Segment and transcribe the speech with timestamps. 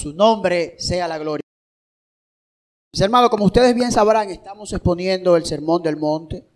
[0.00, 1.42] su nombre sea la gloria.
[2.92, 6.46] Mis hermanos, como ustedes bien sabrán, estamos exponiendo el sermón del monte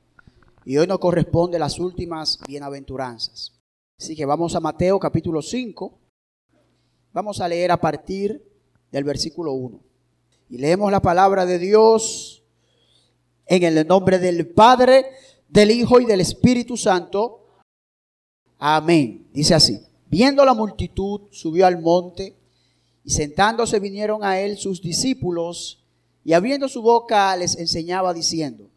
[0.65, 3.53] y hoy nos corresponde las últimas bienaventuranzas.
[4.01, 5.99] Así que vamos a Mateo capítulo 5.
[7.13, 8.43] Vamos a leer a partir
[8.91, 9.79] del versículo 1.
[10.49, 12.43] Y leemos la palabra de Dios
[13.45, 15.05] en el nombre del Padre,
[15.49, 17.61] del Hijo y del Espíritu Santo.
[18.59, 19.29] Amén.
[19.35, 19.81] Dice así.
[20.07, 22.39] Viendo la multitud, subió al monte
[23.05, 25.85] y sentándose vinieron a él sus discípulos
[26.25, 28.71] y abriendo su boca les enseñaba diciendo,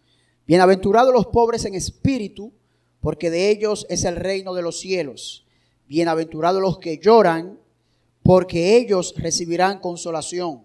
[0.47, 2.53] Bienaventurados los pobres en espíritu,
[3.01, 5.45] porque de ellos es el reino de los cielos.
[5.87, 7.59] Bienaventurados los que lloran,
[8.23, 10.63] porque ellos recibirán consolación.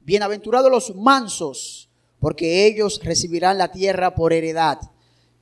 [0.00, 4.80] Bienaventurados los mansos, porque ellos recibirán la tierra por heredad.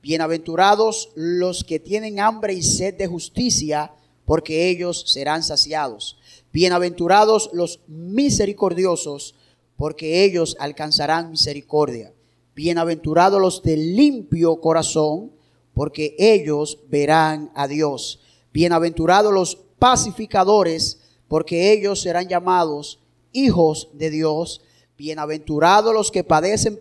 [0.03, 3.91] Bienaventurados los que tienen hambre y sed de justicia,
[4.25, 6.18] porque ellos serán saciados.
[6.51, 9.35] Bienaventurados los misericordiosos,
[9.77, 12.11] porque ellos alcanzarán misericordia.
[12.55, 15.31] Bienaventurados los de limpio corazón,
[15.75, 18.19] porque ellos verán a Dios.
[18.51, 22.99] Bienaventurados los pacificadores, porque ellos serán llamados
[23.31, 24.61] hijos de Dios.
[24.97, 26.79] Bienaventurados los que padecen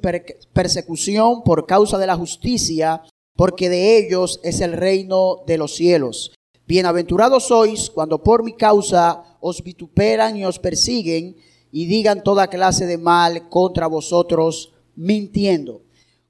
[0.55, 3.02] persecución por causa de la justicia,
[3.36, 6.33] porque de ellos es el reino de los cielos.
[6.66, 11.36] Bienaventurados sois cuando por mi causa os vituperan y os persiguen
[11.70, 15.83] y digan toda clase de mal contra vosotros, mintiendo.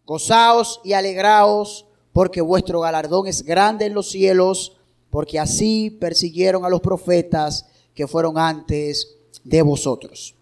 [0.04, 4.76] Gozaos y alegraos, porque vuestro galardón es grande en los cielos,
[5.10, 10.34] porque así persiguieron a los profetas que fueron antes de vosotros.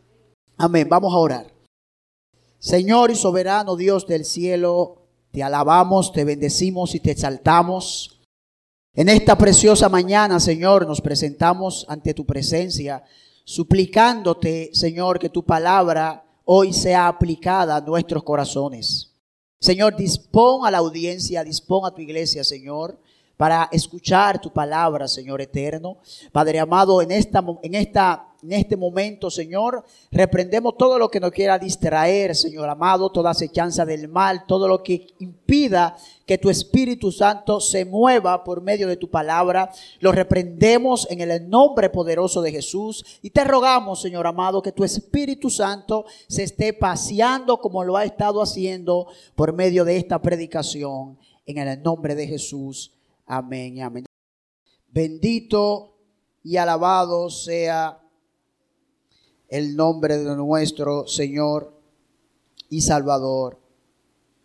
[0.56, 0.88] Amén.
[0.88, 1.52] Vamos a orar.
[2.58, 8.15] Señor y soberano Dios del cielo, te alabamos, te bendecimos y te exaltamos.
[8.98, 13.04] En esta preciosa mañana, Señor, nos presentamos ante tu presencia
[13.44, 19.12] suplicándote, Señor, que tu palabra hoy sea aplicada a nuestros corazones.
[19.60, 22.98] Señor, dispón a la audiencia, dispón a tu iglesia, Señor,
[23.36, 25.98] para escuchar tu palabra, Señor eterno.
[26.32, 31.32] Padre amado, en esta, en esta en este momento, Señor, reprendemos todo lo que nos
[31.32, 35.96] quiera distraer, Señor amado, toda acechanza del mal, todo lo que impida
[36.26, 39.72] que tu Espíritu Santo se mueva por medio de tu palabra.
[39.98, 44.84] Lo reprendemos en el nombre poderoso de Jesús y te rogamos, Señor amado, que tu
[44.84, 51.18] Espíritu Santo se esté paseando como lo ha estado haciendo por medio de esta predicación.
[51.46, 52.95] En el nombre de Jesús.
[53.26, 54.04] Amén amén.
[54.86, 55.96] Bendito
[56.44, 58.00] y alabado sea
[59.48, 61.76] el nombre de nuestro Señor
[62.70, 63.58] y Salvador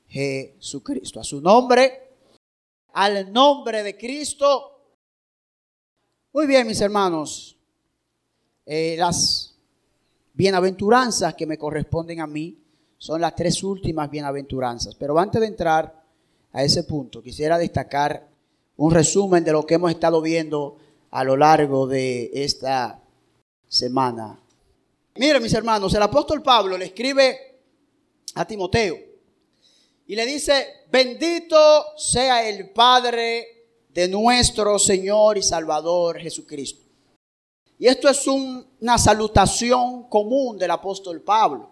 [0.07, 1.19] Jesucristo.
[1.19, 2.15] A su nombre,
[2.93, 4.79] al nombre de Cristo.
[6.33, 7.55] Muy bien, mis hermanos,
[8.65, 9.55] eh, las
[10.33, 12.57] bienaventuranzas que me corresponden a mí
[12.97, 14.95] son las tres últimas bienaventuranzas.
[14.95, 16.03] Pero antes de entrar
[16.51, 18.30] a ese punto, quisiera destacar
[18.83, 20.77] un resumen de lo que hemos estado viendo
[21.11, 22.99] a lo largo de esta
[23.67, 24.41] semana
[25.15, 27.59] Miren mis hermanos, el apóstol Pablo le escribe
[28.35, 28.97] a Timoteo
[30.07, 36.85] y le dice, bendito sea el Padre de nuestro Señor y Salvador Jesucristo.
[37.77, 41.69] Y esto es una salutación común del apóstol Pablo.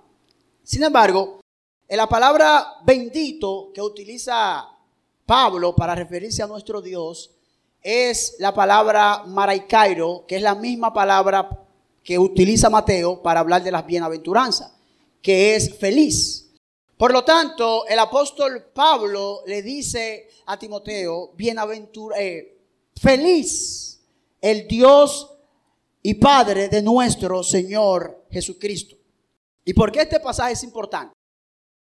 [0.64, 1.40] Sin embargo,
[1.88, 4.68] en la palabra bendito que utiliza
[5.30, 7.30] Pablo para referirse a nuestro Dios
[7.84, 11.48] es la palabra maraikairo, que es la misma palabra
[12.04, 14.74] que utiliza Mateo para hablar de las bienaventuranzas,
[15.22, 16.50] que es feliz.
[16.98, 22.58] Por lo tanto, el apóstol Pablo le dice a Timoteo, bienaventurado, eh,
[23.00, 24.02] feliz
[24.42, 25.32] el Dios
[26.02, 28.96] y Padre de nuestro Señor Jesucristo.
[29.64, 31.14] ¿Y por qué este pasaje es importante?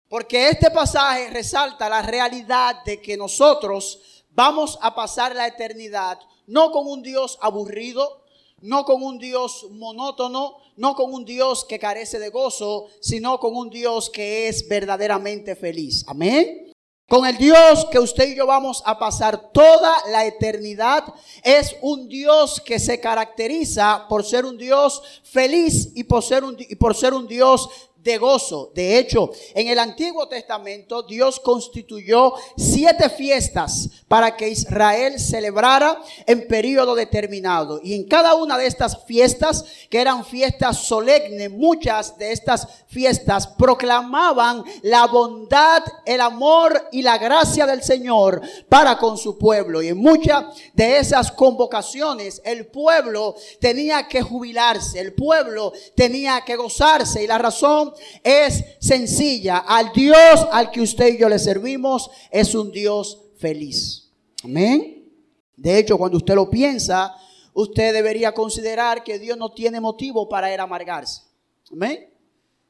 [0.09, 6.71] Porque este pasaje resalta la realidad de que nosotros vamos a pasar la eternidad no
[6.71, 8.23] con un Dios aburrido,
[8.61, 13.55] no con un Dios monótono, no con un Dios que carece de gozo, sino con
[13.55, 16.03] un Dios que es verdaderamente feliz.
[16.07, 16.71] Amén.
[17.07, 21.03] Con el Dios que usted y yo vamos a pasar toda la eternidad
[21.43, 26.55] es un Dios que se caracteriza por ser un Dios feliz y por ser un,
[26.59, 27.67] y por ser un Dios
[28.03, 28.71] de gozo.
[28.73, 36.47] De hecho, en el Antiguo Testamento Dios constituyó siete fiestas para que Israel celebrara en
[36.47, 37.79] periodo determinado.
[37.83, 43.47] Y en cada una de estas fiestas, que eran fiestas solemnes, muchas de estas fiestas
[43.47, 49.81] proclamaban la bondad, el amor y la gracia del Señor para con su pueblo.
[49.81, 56.55] Y en muchas de esas convocaciones el pueblo tenía que jubilarse, el pueblo tenía que
[56.55, 57.23] gozarse.
[57.23, 57.88] Y la razón
[58.23, 59.59] es sencilla.
[59.59, 64.11] Al Dios al que usted y yo le servimos es un Dios feliz.
[64.43, 65.11] Amén.
[65.55, 67.15] De hecho, cuando usted lo piensa,
[67.53, 71.23] usted debería considerar que Dios no tiene motivo para él amargarse.
[71.71, 72.09] Amén.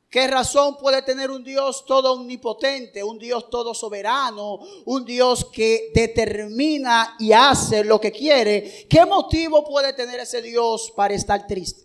[0.09, 5.91] ¿Qué razón puede tener un Dios todo omnipotente, un Dios todo soberano, un Dios que
[5.93, 8.87] determina y hace lo que quiere?
[8.89, 11.83] ¿Qué motivo puede tener ese Dios para estar triste?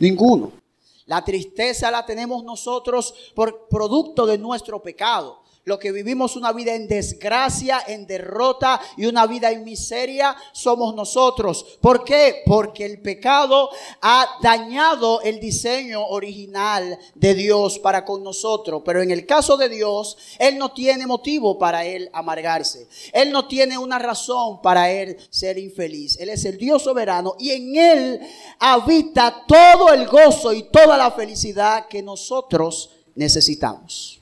[0.00, 0.61] Ninguno.
[1.06, 5.41] La tristeza la tenemos nosotros por producto de nuestro pecado.
[5.64, 10.92] Lo que vivimos una vida en desgracia, en derrota y una vida en miseria somos
[10.92, 11.78] nosotros.
[11.80, 12.42] ¿Por qué?
[12.44, 13.70] Porque el pecado
[14.00, 18.82] ha dañado el diseño original de Dios para con nosotros.
[18.84, 22.88] Pero en el caso de Dios, Él no tiene motivo para Él amargarse.
[23.12, 26.18] Él no tiene una razón para Él ser infeliz.
[26.18, 28.20] Él es el Dios soberano y en Él
[28.58, 34.21] habita todo el gozo y toda la felicidad que nosotros necesitamos.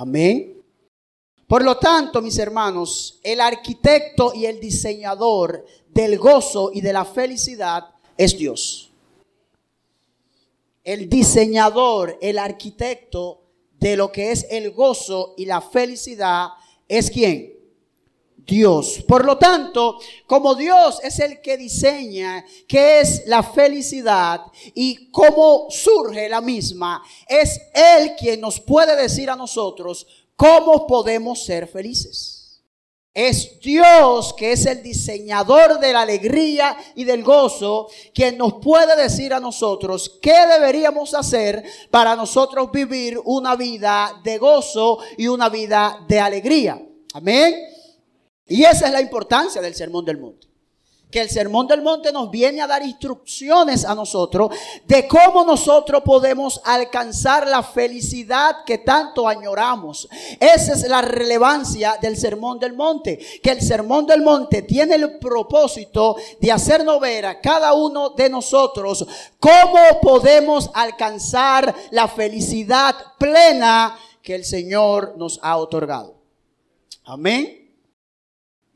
[0.00, 0.56] Amén.
[1.46, 7.04] Por lo tanto, mis hermanos, el arquitecto y el diseñador del gozo y de la
[7.04, 7.84] felicidad
[8.16, 8.90] es Dios.
[10.84, 13.42] El diseñador, el arquitecto
[13.78, 16.48] de lo que es el gozo y la felicidad
[16.88, 17.59] es quién?
[18.46, 19.04] Dios.
[19.06, 24.42] Por lo tanto, como Dios es el que diseña qué es la felicidad
[24.74, 30.06] y cómo surge la misma, es Él quien nos puede decir a nosotros
[30.36, 32.40] cómo podemos ser felices.
[33.12, 38.94] Es Dios que es el diseñador de la alegría y del gozo, quien nos puede
[38.94, 45.48] decir a nosotros qué deberíamos hacer para nosotros vivir una vida de gozo y una
[45.48, 46.80] vida de alegría.
[47.12, 47.79] Amén.
[48.50, 50.48] Y esa es la importancia del Sermón del Monte.
[51.08, 54.50] Que el Sermón del Monte nos viene a dar instrucciones a nosotros
[54.86, 60.08] de cómo nosotros podemos alcanzar la felicidad que tanto añoramos.
[60.40, 63.18] Esa es la relevancia del Sermón del Monte.
[63.40, 68.28] Que el Sermón del Monte tiene el propósito de hacernos ver a cada uno de
[68.28, 69.06] nosotros
[69.38, 76.16] cómo podemos alcanzar la felicidad plena que el Señor nos ha otorgado.
[77.04, 77.59] Amén.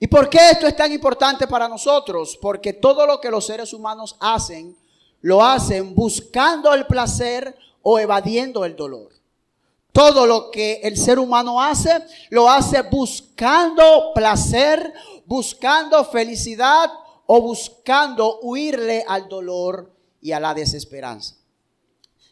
[0.04, 2.38] ¿Y por qué esto es tan importante para nosotros?
[2.42, 4.76] Porque todo lo que los seres humanos hacen,
[5.22, 9.12] lo hacen buscando el placer o evadiendo el dolor.
[9.92, 14.92] Todo lo que el ser humano hace, lo hace buscando placer,
[15.24, 16.90] buscando felicidad
[17.24, 19.90] o buscando huirle al dolor
[20.20, 21.36] y a la desesperanza.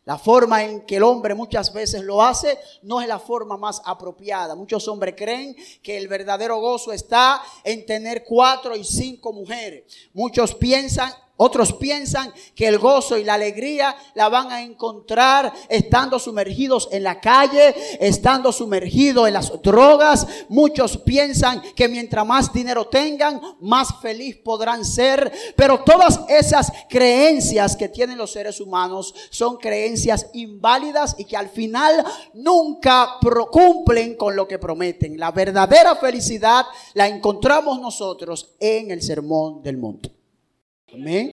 [0.05, 3.81] La forma en que el hombre muchas veces lo hace no es la forma más
[3.85, 4.57] apropiada.
[4.57, 9.85] Muchos hombres creen que el verdadero gozo está en tener cuatro y cinco mujeres.
[10.13, 11.13] Muchos piensan
[11.43, 17.03] otros piensan que el gozo y la alegría la van a encontrar estando sumergidos en
[17.03, 20.27] la calle, estando sumergidos en las drogas.
[20.49, 25.33] Muchos piensan que mientras más dinero tengan, más feliz podrán ser.
[25.57, 31.49] Pero todas esas creencias que tienen los seres humanos son creencias inválidas y que al
[31.49, 32.05] final
[32.35, 33.17] nunca
[33.51, 35.19] cumplen con lo que prometen.
[35.19, 40.22] La verdadera felicidad la encontramos nosotros en el sermón del monte.
[40.93, 41.31] Amén.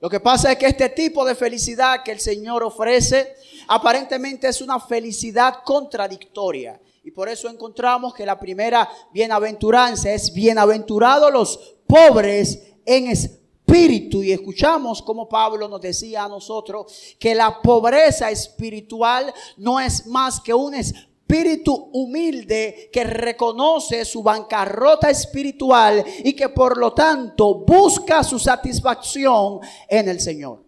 [0.00, 3.34] Lo que pasa es que este tipo de felicidad que el Señor ofrece
[3.68, 6.80] aparentemente es una felicidad contradictoria.
[7.02, 14.22] Y por eso encontramos que la primera bienaventuranza es bienaventurados los pobres en espíritu.
[14.22, 20.40] Y escuchamos como Pablo nos decía a nosotros que la pobreza espiritual no es más
[20.40, 27.54] que un espíritu espíritu humilde que reconoce su bancarrota espiritual y que por lo tanto
[27.54, 30.62] busca su satisfacción en el Señor.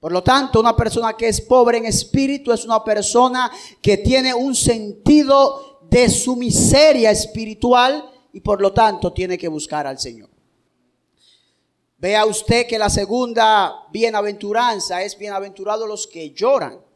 [0.00, 4.34] Por lo tanto, una persona que es pobre en espíritu es una persona que tiene
[4.34, 10.28] un sentido de su miseria espiritual y por lo tanto tiene que buscar al Señor.
[11.98, 16.89] Vea usted que la segunda bienaventuranza es bienaventurados los que lloran.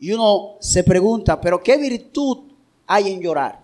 [0.00, 2.38] Y uno se pregunta, pero ¿qué virtud
[2.86, 3.62] hay en llorar?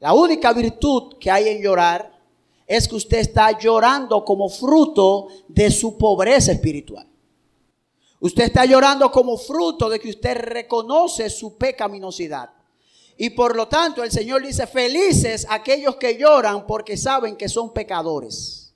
[0.00, 2.18] La única virtud que hay en llorar
[2.66, 7.06] es que usted está llorando como fruto de su pobreza espiritual.
[8.20, 12.50] Usted está llorando como fruto de que usted reconoce su pecaminosidad.
[13.16, 17.72] Y por lo tanto el Señor dice, felices aquellos que lloran porque saben que son
[17.72, 18.67] pecadores.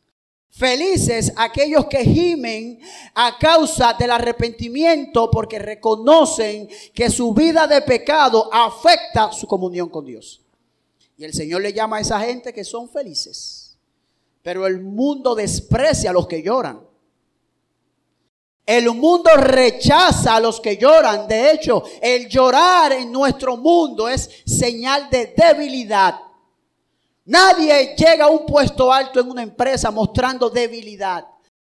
[0.55, 2.79] Felices aquellos que gimen
[3.15, 10.05] a causa del arrepentimiento porque reconocen que su vida de pecado afecta su comunión con
[10.05, 10.43] Dios.
[11.17, 13.79] Y el Señor le llama a esa gente que son felices.
[14.43, 16.87] Pero el mundo desprecia a los que lloran.
[18.67, 21.27] El mundo rechaza a los que lloran.
[21.27, 26.21] De hecho, el llorar en nuestro mundo es señal de debilidad.
[27.25, 31.25] Nadie llega a un puesto alto en una empresa mostrando debilidad.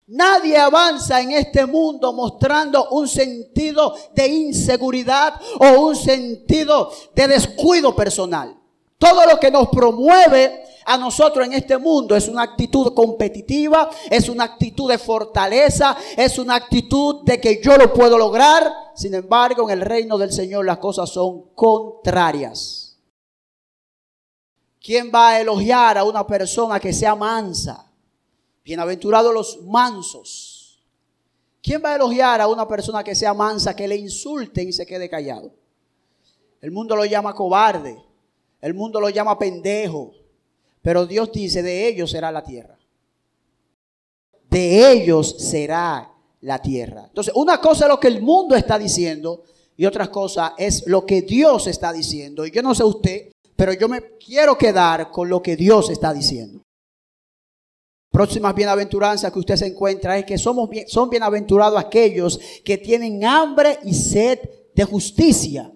[0.06, 7.94] Nadie avanza en este mundo mostrando un sentido de inseguridad o un sentido de descuido
[7.94, 8.56] personal.
[8.98, 14.28] Todo lo que nos promueve a nosotros en este mundo es una actitud competitiva, es
[14.28, 18.72] una actitud de fortaleza, es una actitud de que yo lo puedo lograr.
[18.94, 22.91] Sin embargo, en el reino del Señor las cosas son contrarias.
[24.82, 27.86] ¿Quién va a elogiar a una persona que sea mansa?
[28.64, 30.82] Bienaventurados los mansos.
[31.62, 34.84] ¿Quién va a elogiar a una persona que sea mansa, que le insulten y se
[34.84, 35.52] quede callado?
[36.60, 37.96] El mundo lo llama cobarde.
[38.60, 40.14] El mundo lo llama pendejo.
[40.82, 42.76] Pero Dios dice, de ellos será la tierra.
[44.50, 47.04] De ellos será la tierra.
[47.06, 49.44] Entonces, una cosa es lo que el mundo está diciendo
[49.76, 52.44] y otra cosa es lo que Dios está diciendo.
[52.44, 53.31] Y yo no sé usted,
[53.62, 56.64] pero yo me quiero quedar con lo que Dios está diciendo.
[58.10, 63.78] Próximas bienaventuranzas que usted se encuentra es que somos son bienaventurados aquellos que tienen hambre
[63.84, 64.40] y sed
[64.74, 65.70] de justicia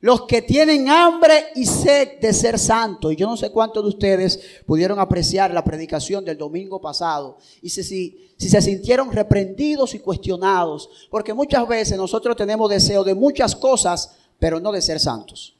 [0.00, 3.12] los que tienen hambre y sed de ser santos.
[3.12, 7.36] Y yo no sé cuántos de ustedes pudieron apreciar la predicación del domingo pasado.
[7.60, 10.88] Y si, si, se sintieron reprendidos y cuestionados.
[11.10, 15.57] Porque muchas veces nosotros tenemos deseo de muchas cosas, pero no de ser santos.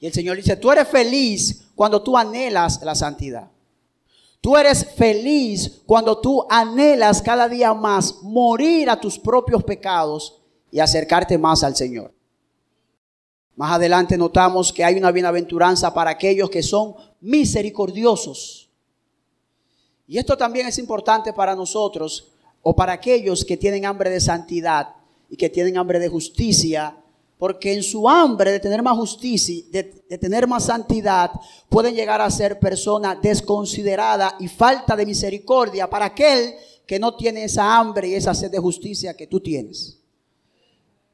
[0.00, 3.50] Y el Señor dice, tú eres feliz cuando tú anhelas la santidad.
[4.40, 10.40] Tú eres feliz cuando tú anhelas cada día más morir a tus propios pecados
[10.72, 12.14] y acercarte más al Señor.
[13.56, 18.70] Más adelante notamos que hay una bienaventuranza para aquellos que son misericordiosos.
[20.06, 24.94] Y esto también es importante para nosotros o para aquellos que tienen hambre de santidad
[25.28, 26.96] y que tienen hambre de justicia,
[27.40, 29.84] porque en su hambre de tener más justicia, de,
[30.18, 31.30] tener más santidad,
[31.70, 36.54] pueden llegar a ser persona desconsiderada y falta de misericordia para aquel
[36.86, 39.96] que no tiene esa hambre y esa sed de justicia que tú tienes.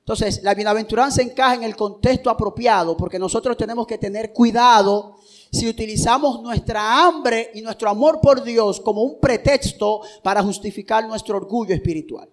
[0.01, 5.19] Entonces, la bienaventuranza encaja en el contexto apropiado porque nosotros tenemos que tener cuidado
[5.53, 11.37] si utilizamos nuestra hambre y nuestro amor por Dios como un pretexto para justificar nuestro
[11.37, 12.29] orgullo espiritual.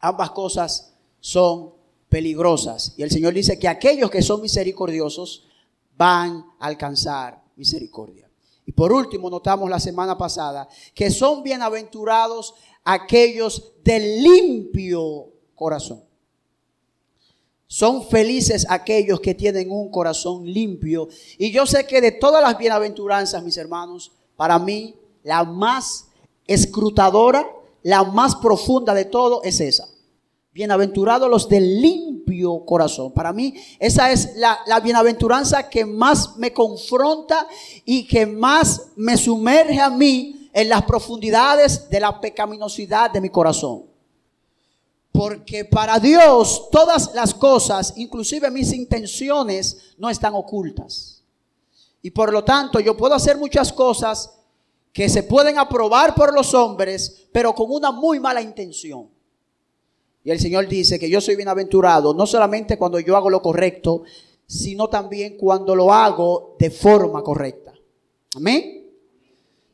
[0.00, 1.75] Ambas cosas son
[2.08, 2.94] peligrosas.
[2.96, 5.46] Y el Señor dice que aquellos que son misericordiosos
[5.96, 8.28] van a alcanzar misericordia.
[8.66, 16.02] Y por último, notamos la semana pasada que son bienaventurados aquellos de limpio corazón.
[17.68, 21.08] Son felices aquellos que tienen un corazón limpio.
[21.36, 26.06] Y yo sé que de todas las bienaventuranzas, mis hermanos, para mí la más
[26.46, 27.48] escrutadora,
[27.82, 29.88] la más profunda de todo es esa.
[30.56, 33.12] Bienaventurados los de limpio corazón.
[33.12, 37.46] Para mí esa es la, la bienaventuranza que más me confronta
[37.84, 43.28] y que más me sumerge a mí en las profundidades de la pecaminosidad de mi
[43.28, 43.82] corazón.
[45.12, 51.22] Porque para Dios todas las cosas, inclusive mis intenciones, no están ocultas.
[52.00, 54.32] Y por lo tanto yo puedo hacer muchas cosas
[54.90, 59.14] que se pueden aprobar por los hombres, pero con una muy mala intención.
[60.26, 64.02] Y el Señor dice que yo soy bienaventurado, no solamente cuando yo hago lo correcto,
[64.44, 67.72] sino también cuando lo hago de forma correcta.
[68.34, 68.90] Amén.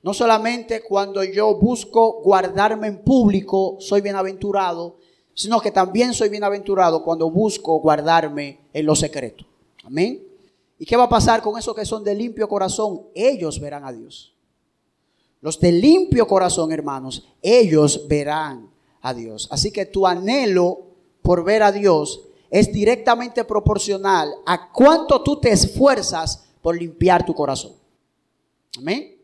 [0.03, 4.99] No solamente cuando yo busco guardarme en público, soy bienaventurado,
[5.33, 9.47] sino que también soy bienaventurado cuando busco guardarme en lo secreto.
[9.85, 10.23] Amén.
[10.79, 13.07] ¿Y qué va a pasar con esos que son de limpio corazón?
[13.15, 14.35] Ellos verán a Dios.
[15.41, 18.72] Los de limpio corazón, hermanos, ellos verán
[19.03, 19.49] a Dios.
[19.51, 20.87] Así que tu anhelo
[21.21, 27.35] por ver a Dios es directamente proporcional a cuánto tú te esfuerzas por limpiar tu
[27.35, 27.73] corazón.
[28.79, 29.17] Amén.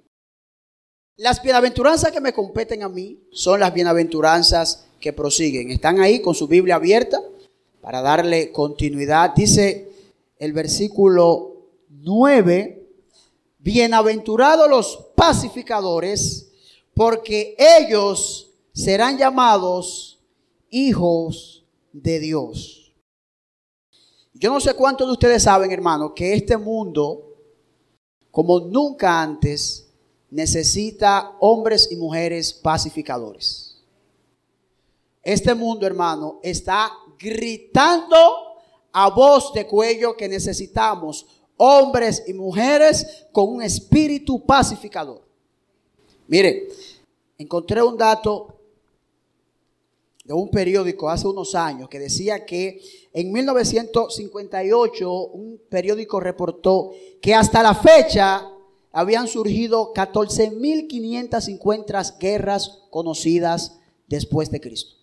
[1.17, 5.71] Las bienaventuranzas que me competen a mí son las bienaventuranzas que prosiguen.
[5.71, 7.21] Están ahí con su Biblia abierta
[7.81, 9.35] para darle continuidad.
[9.35, 9.91] Dice
[10.39, 11.57] el versículo
[11.89, 12.87] 9,
[13.59, 16.51] bienaventurados los pacificadores,
[16.95, 18.48] porque ellos
[18.79, 20.21] serán llamados
[20.71, 22.95] hijos de Dios.
[24.33, 27.35] Yo no sé cuántos de ustedes saben, hermano, que este mundo,
[28.31, 29.89] como nunca antes,
[30.31, 33.83] necesita hombres y mujeres pacificadores.
[35.25, 38.17] Este mundo, hermano, está gritando
[38.93, 45.27] a voz de cuello que necesitamos hombres y mujeres con un espíritu pacificador.
[46.29, 46.69] Mire,
[47.37, 48.58] encontré un dato
[50.29, 52.83] de un periódico hace unos años que decía que
[53.15, 56.91] en 1958 un periódico reportó
[57.23, 58.47] que hasta la fecha
[58.93, 64.97] habían surgido 14.550 guerras conocidas después de Cristo.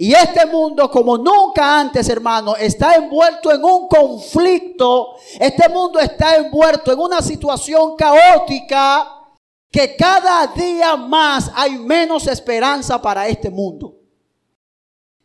[0.00, 5.16] Y este mundo como nunca antes, hermano, está envuelto en un conflicto.
[5.40, 9.26] Este mundo está envuelto en una situación caótica
[9.68, 13.97] que cada día más hay menos esperanza para este mundo.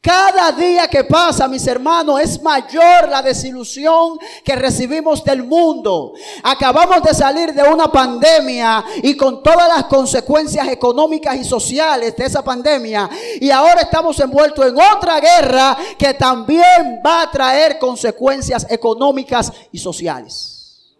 [0.04, 6.12] Cada día que pasa, mis hermanos, es mayor la desilusión que recibimos del mundo.
[6.44, 12.26] Acabamos de salir de una pandemia y con todas las consecuencias económicas y sociales de
[12.26, 13.10] esa pandemia.
[13.40, 19.80] Y ahora estamos envueltos en otra guerra que también va a traer consecuencias económicas y
[19.80, 20.98] sociales.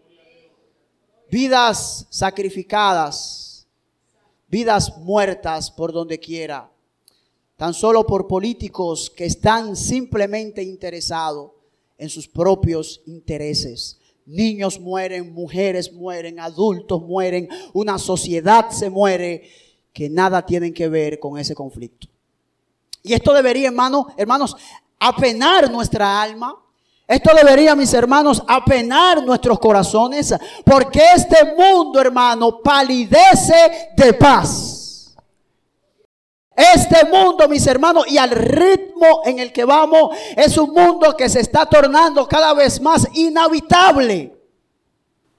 [1.30, 3.68] Vidas sacrificadas,
[4.48, 6.73] vidas muertas por donde quiera
[7.64, 11.52] tan solo por políticos que están simplemente interesados
[11.98, 13.98] en sus propios intereses.
[14.26, 19.50] Niños mueren, mujeres mueren, adultos mueren, una sociedad se muere
[19.94, 22.10] que nada tienen que ver con ese conflicto.
[23.02, 24.58] Y esto debería, hermano, hermanos,
[25.00, 26.62] apenar nuestra alma.
[27.08, 30.36] Esto debería, mis hermanos, apenar nuestros corazones,
[30.66, 34.73] porque este mundo, hermano, palidece de paz.
[36.56, 41.28] Este mundo, mis hermanos, y al ritmo en el que vamos, es un mundo que
[41.28, 44.36] se está tornando cada vez más inhabitable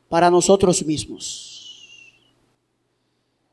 [0.08, 2.12] para nosotros mismos.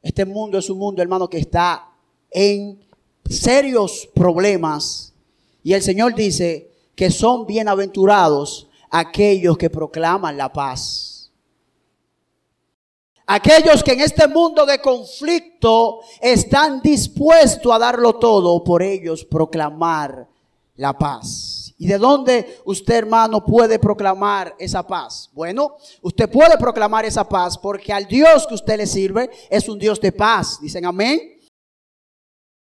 [0.02, 1.88] Este mundo es un mundo, hermano, que está
[2.32, 2.84] en
[3.30, 5.14] serios problemas.
[5.64, 11.11] Y el Señor dice que son bienaventurados aquellos que proclaman la paz.
[13.34, 20.28] Aquellos que en este mundo de conflicto están dispuestos a darlo todo por ellos proclamar
[20.76, 21.74] la paz.
[21.78, 25.30] ¿Y de dónde usted, hermano, puede proclamar esa paz?
[25.32, 29.80] Bueno, usted puede proclamar esa paz porque al Dios que usted le sirve es un
[29.80, 30.60] Dios de paz.
[30.60, 31.22] Dicen amén.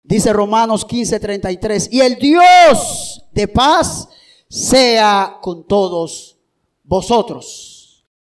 [0.04, 1.88] Dice Romanos 15:33.
[1.90, 4.08] Y el Dios de paz
[4.48, 6.36] sea con todos
[6.84, 7.79] vosotros.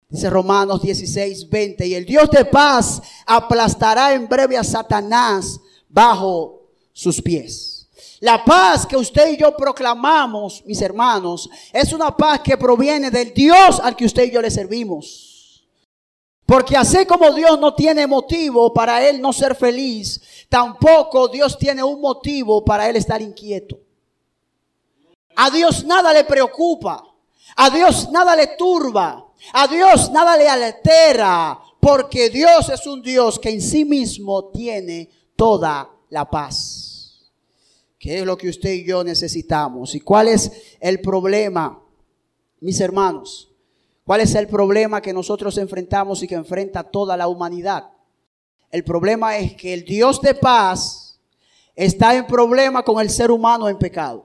[0.08, 1.86] Dice Romanos 16, 20.
[1.86, 7.88] Y el Dios de paz aplastará en breve a Satanás bajo sus pies.
[8.20, 13.34] La paz que usted y yo proclamamos, mis hermanos, es una paz que proviene del
[13.34, 15.64] Dios al que usted y yo le servimos.
[16.46, 21.82] Porque así como Dios no tiene motivo para él no ser feliz, tampoco Dios tiene
[21.82, 23.78] un motivo para él estar inquieto.
[25.34, 27.04] A Dios nada le preocupa.
[27.56, 29.25] A Dios nada le turba.
[29.52, 35.08] A Dios nada le altera, porque Dios es un Dios que en sí mismo tiene
[35.36, 37.30] toda la paz.
[37.98, 39.94] ¿Qué es lo que usted y yo necesitamos?
[39.94, 41.82] ¿Y cuál es el problema,
[42.60, 43.50] mis hermanos?
[44.04, 47.90] ¿Cuál es el problema que nosotros enfrentamos y que enfrenta toda la humanidad?
[48.70, 51.18] El problema es que el Dios de paz
[51.74, 54.24] está en problema con el ser humano en pecado.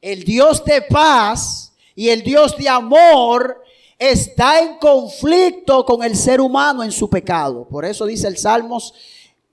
[0.00, 1.71] El Dios de paz
[2.02, 3.62] y el Dios de amor
[3.96, 7.64] está en conflicto con el ser humano en su pecado.
[7.68, 8.92] Por eso dice el Salmos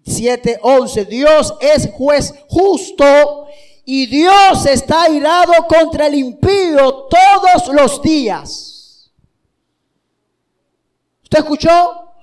[0.03, 3.45] 7:11, Dios es juez justo
[3.85, 9.11] y Dios está airado contra el impío todos los días.
[11.21, 12.15] ¿Usted escuchó?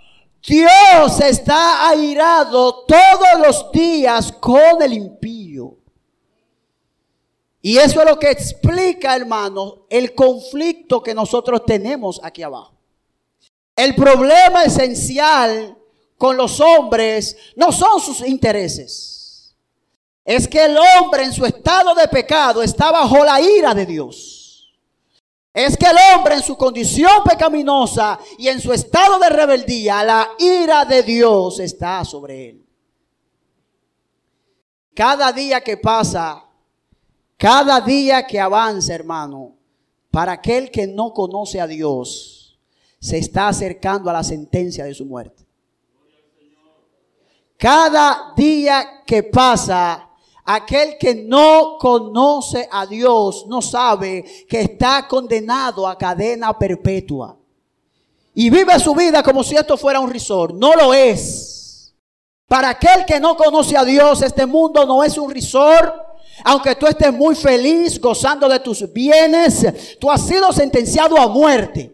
[0.44, 5.45] Dios está airado todos los días con el impío.
[7.66, 12.76] Y eso es lo que explica, hermano, el conflicto que nosotros tenemos aquí abajo.
[13.74, 15.76] El problema esencial
[16.16, 19.52] con los hombres no son sus intereses.
[20.24, 24.72] Es que el hombre en su estado de pecado está bajo la ira de Dios.
[25.52, 30.28] Es que el hombre en su condición pecaminosa y en su estado de rebeldía, la
[30.38, 32.66] ira de Dios está sobre él.
[34.94, 36.45] Cada día que pasa,
[37.36, 39.56] cada día que avanza, hermano,
[40.10, 42.58] para aquel que no conoce a Dios,
[42.98, 45.44] se está acercando a la sentencia de su muerte.
[47.58, 50.08] Cada día que pasa,
[50.44, 57.36] aquel que no conoce a Dios no sabe que está condenado a cadena perpetua.
[58.34, 60.52] Y vive su vida como si esto fuera un risor.
[60.52, 61.94] No lo es.
[62.46, 66.05] Para aquel que no conoce a Dios, este mundo no es un risor
[66.44, 71.92] aunque tú estés muy feliz gozando de tus bienes, tú has sido sentenciado a muerte.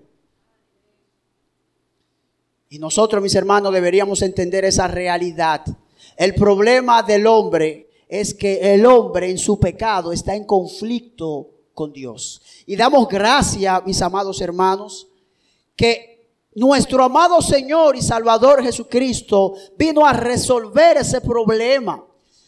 [2.69, 5.63] Y nosotros, mis hermanos, deberíamos entender esa realidad.
[6.17, 11.93] El problema del hombre es que el hombre en su pecado está en conflicto con
[11.93, 12.41] Dios.
[12.67, 15.09] Y damos gracias, mis amados hermanos,
[15.77, 22.05] que nuestro amado Señor y Salvador Jesucristo vino a resolver ese problema.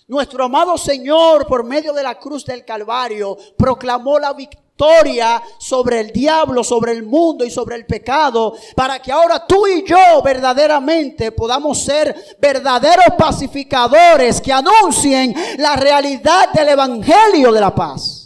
[0.07, 6.11] Nuestro amado Señor, por medio de la cruz del Calvario, proclamó la victoria sobre el
[6.11, 11.33] diablo, sobre el mundo y sobre el pecado, para que ahora tú y yo verdaderamente
[11.33, 18.24] podamos ser verdaderos pacificadores que anuncien la realidad del Evangelio de la paz.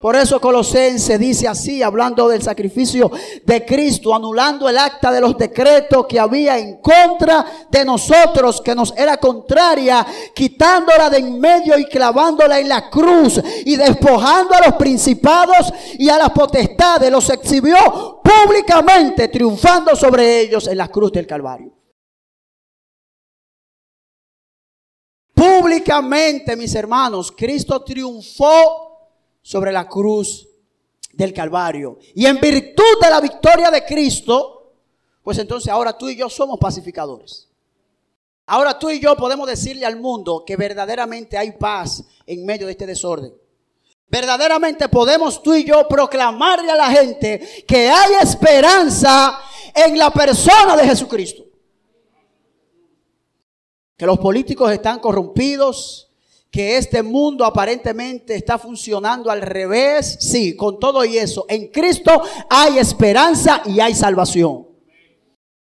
[0.00, 3.10] Por eso Colosense dice así, hablando del sacrificio
[3.44, 8.76] de Cristo, anulando el acta de los decretos que había en contra de nosotros, que
[8.76, 14.68] nos era contraria, quitándola de en medio y clavándola en la cruz y despojando a
[14.68, 21.10] los principados y a las potestades, los exhibió públicamente, triunfando sobre ellos en la cruz
[21.10, 21.72] del Calvario.
[25.34, 28.87] Públicamente, mis hermanos, Cristo triunfó
[29.42, 30.48] sobre la cruz
[31.12, 31.98] del Calvario.
[32.14, 34.72] Y en virtud de la victoria de Cristo,
[35.22, 37.48] pues entonces ahora tú y yo somos pacificadores.
[38.46, 42.72] Ahora tú y yo podemos decirle al mundo que verdaderamente hay paz en medio de
[42.72, 43.34] este desorden.
[44.10, 49.38] Verdaderamente podemos tú y yo proclamarle a la gente que hay esperanza
[49.74, 51.44] en la persona de Jesucristo.
[53.98, 56.07] Que los políticos están corrompidos,
[56.50, 60.16] que este mundo aparentemente está funcionando al revés.
[60.20, 64.66] Sí, con todo y eso, en Cristo hay esperanza y hay salvación.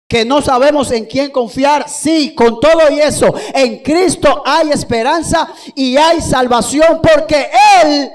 [0.07, 1.89] Que no sabemos en quién confiar.
[1.89, 7.47] Sí, con todo y eso, en Cristo hay esperanza y hay salvación porque
[7.83, 8.09] Él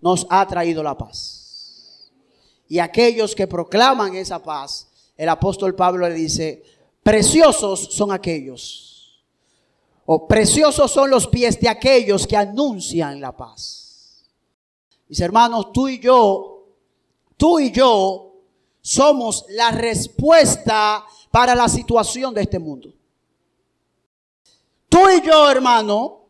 [0.00, 2.10] nos ha traído la paz.
[2.66, 6.62] Y aquellos que proclaman esa paz, el apóstol Pablo le dice,
[7.02, 8.93] preciosos son aquellos
[10.06, 14.24] o preciosos son los pies de aquellos que anuncian la paz.
[15.08, 16.66] Mis hermanos, tú y yo,
[17.36, 18.32] tú y yo
[18.80, 22.92] somos la respuesta para la situación de este mundo.
[24.88, 26.24] Tú y yo, hermano,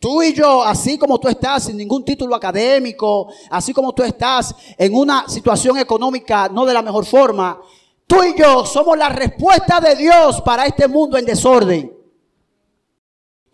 [0.00, 4.54] Tú y yo, así como tú estás sin ningún título académico, así como tú estás
[4.76, 7.60] en una situación económica no de la mejor forma,
[8.06, 11.97] tú y yo somos la respuesta de Dios para este mundo en desorden.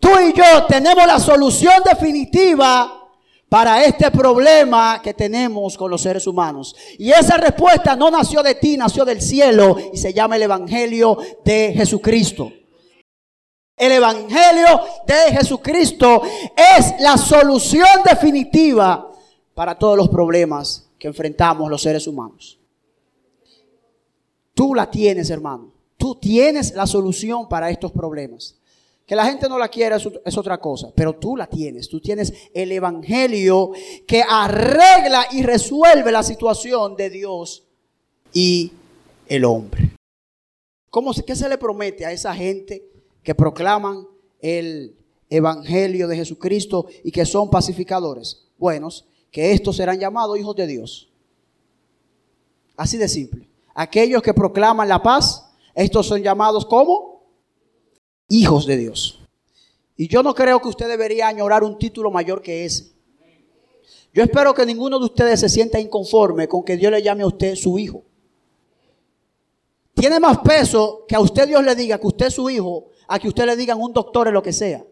[0.05, 3.09] Tú y yo tenemos la solución definitiva
[3.49, 6.75] para este problema que tenemos con los seres humanos.
[6.99, 11.17] Y esa respuesta no nació de ti, nació del cielo y se llama el Evangelio
[11.43, 12.53] de Jesucristo.
[13.75, 16.21] El Evangelio de Jesucristo
[16.55, 19.11] es la solución definitiva
[19.55, 22.59] para todos los problemas que enfrentamos los seres humanos.
[24.53, 25.71] Tú la tienes, hermano.
[25.97, 28.55] Tú tienes la solución para estos problemas.
[29.05, 31.87] Que la gente no la quiera es otra cosa, pero tú la tienes.
[31.87, 33.71] Tú tienes el Evangelio
[34.07, 37.67] que arregla y resuelve la situación de Dios
[38.33, 38.71] y
[39.27, 39.91] el hombre.
[40.89, 42.83] ¿Cómo, ¿Qué se le promete a esa gente
[43.21, 44.07] que proclaman
[44.39, 44.95] el
[45.29, 48.47] Evangelio de Jesucristo y que son pacificadores?
[48.57, 51.09] Buenos, que estos serán llamados hijos de Dios.
[52.75, 53.47] Así de simple.
[53.75, 57.14] Aquellos que proclaman la paz, estos son llamados como
[58.27, 59.19] hijos de Dios.
[59.95, 62.93] Y yo no creo que usted debería añorar un título mayor que ese.
[64.13, 67.27] Yo espero que ninguno de ustedes se sienta inconforme con que Dios le llame a
[67.27, 68.03] usted su hijo.
[69.93, 73.19] Tiene más peso que a usted Dios le diga que usted es su hijo, a
[73.19, 74.85] que usted le digan un doctor en lo que sea.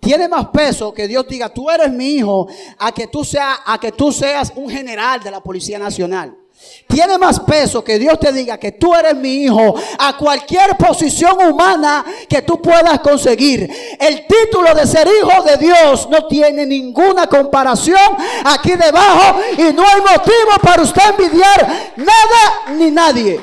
[0.00, 2.46] Tiene más peso que Dios diga, tú eres mi hijo,
[2.78, 6.36] a que tú, sea, a que tú seas un general de la Policía Nacional.
[6.86, 11.36] Tiene más peso que Dios te diga que tú eres mi hijo a cualquier posición
[11.48, 13.70] humana que tú puedas conseguir.
[13.98, 17.98] El título de ser hijo de Dios no tiene ninguna comparación
[18.44, 23.40] aquí debajo y no hay motivo para usted envidiar nada ni nadie.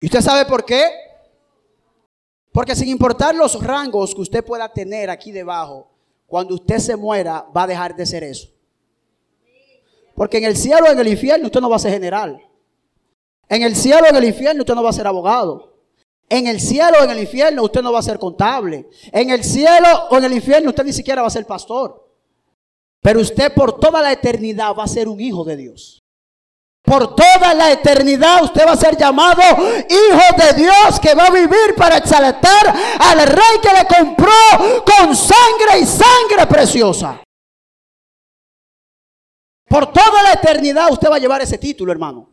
[0.00, 0.88] ¿Y usted sabe por qué?
[2.52, 5.90] Porque sin importar los rangos que usted pueda tener aquí debajo,
[6.26, 8.48] cuando usted se muera, va a dejar de ser eso.
[10.14, 12.42] Porque en el cielo en el infierno usted no va a ser general.
[13.48, 15.74] En el cielo en el infierno usted no va a ser abogado.
[16.28, 18.88] En el cielo en el infierno usted no va a ser contable.
[19.12, 22.04] En el cielo o en el infierno usted ni siquiera va a ser pastor.
[23.00, 26.02] Pero usted por toda la eternidad va a ser un hijo de Dios.
[26.86, 31.30] Por toda la eternidad usted va a ser llamado hijo de Dios que va a
[31.30, 37.20] vivir para exaltar al rey que le compró con sangre y sangre preciosa.
[39.68, 42.28] Por toda la eternidad usted va a llevar ese título, hermano.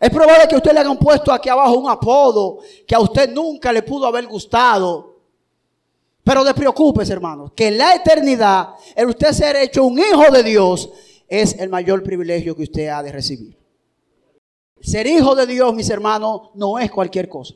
[0.00, 3.30] Es probable que usted le haga un puesto aquí abajo un apodo que a usted
[3.30, 5.18] nunca le pudo haber gustado.
[6.24, 10.88] Pero despreocúpese, hermano, que en la eternidad, el usted ser hecho un hijo de Dios,
[11.30, 13.56] es el mayor privilegio que usted ha de recibir.
[14.80, 17.54] Ser hijo de Dios, mis hermanos, no es cualquier cosa.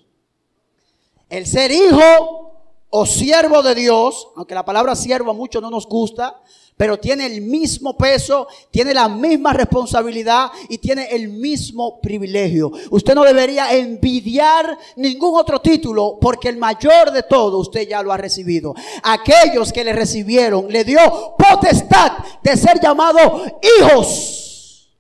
[1.28, 2.52] El ser hijo
[2.90, 6.40] o siervo de Dios, aunque la palabra siervo a muchos no nos gusta,
[6.76, 12.72] pero tiene el mismo peso, tiene la misma responsabilidad y tiene el mismo privilegio.
[12.90, 18.12] Usted no debería envidiar ningún otro título porque el mayor de todo usted ya lo
[18.12, 18.74] ha recibido.
[19.04, 20.98] Aquellos que le recibieron le dio
[21.38, 24.90] potestad de ser llamados hijos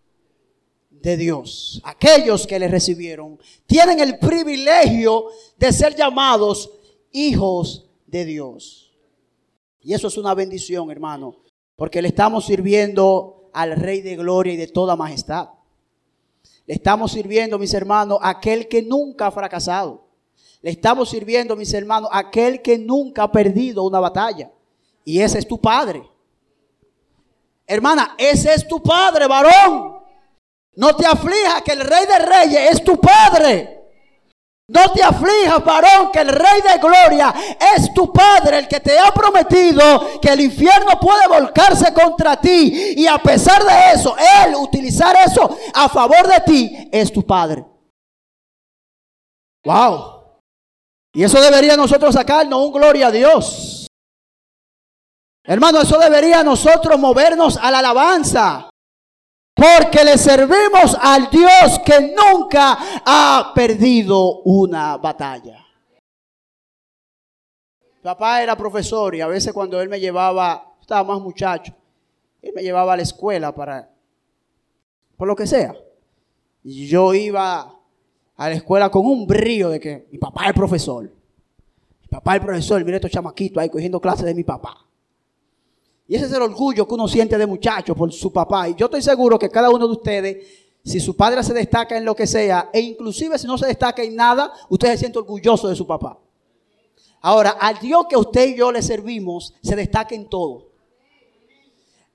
[0.90, 1.80] de Dios.
[1.84, 5.26] Aquellos que le recibieron tienen el privilegio
[5.58, 6.70] de ser llamados
[7.10, 8.92] hijos de Dios.
[9.80, 11.43] Y eso es una bendición, hermano.
[11.76, 15.48] Porque le estamos sirviendo al Rey de Gloria y de toda majestad.
[16.66, 20.04] Le estamos sirviendo, mis hermanos, a aquel que nunca ha fracasado.
[20.62, 24.50] Le estamos sirviendo, mis hermanos, a aquel que nunca ha perdido una batalla.
[25.04, 26.02] Y ese es tu Padre.
[27.66, 29.98] Hermana, ese es tu Padre, varón.
[30.76, 33.83] No te aflija que el Rey de Reyes es tu Padre.
[34.66, 37.34] No te aflijas, varón, que el Rey de Gloria
[37.76, 42.94] es tu Padre, el que te ha prometido que el infierno puede volcarse contra ti.
[42.96, 47.62] Y a pesar de eso, Él utilizar eso a favor de ti, es tu Padre.
[49.64, 50.40] Wow.
[51.12, 53.86] Y eso debería nosotros sacarnos un gloria a Dios.
[55.44, 58.70] Hermano, eso debería nosotros movernos a la alabanza.
[59.54, 65.64] Porque le servimos al Dios que nunca ha perdido una batalla.
[68.02, 71.72] papá era profesor y a veces cuando él me llevaba, estaba más muchacho,
[72.42, 73.88] él me llevaba a la escuela para,
[75.16, 75.74] por lo que sea.
[76.64, 77.74] Y yo iba
[78.36, 81.04] a la escuela con un brillo de que mi papá es profesor.
[81.04, 84.84] Mi papá es profesor, mire estos chamaquitos ahí cogiendo clases de mi papá.
[86.06, 88.68] Y ese es el orgullo que uno siente de muchacho por su papá.
[88.68, 90.46] Y yo estoy seguro que cada uno de ustedes,
[90.84, 94.02] si su padre se destaca en lo que sea, e inclusive si no se destaca
[94.02, 96.18] en nada, usted se siente orgulloso de su papá.
[97.22, 100.68] Ahora, al Dios que usted y yo le servimos, se destaca en todo.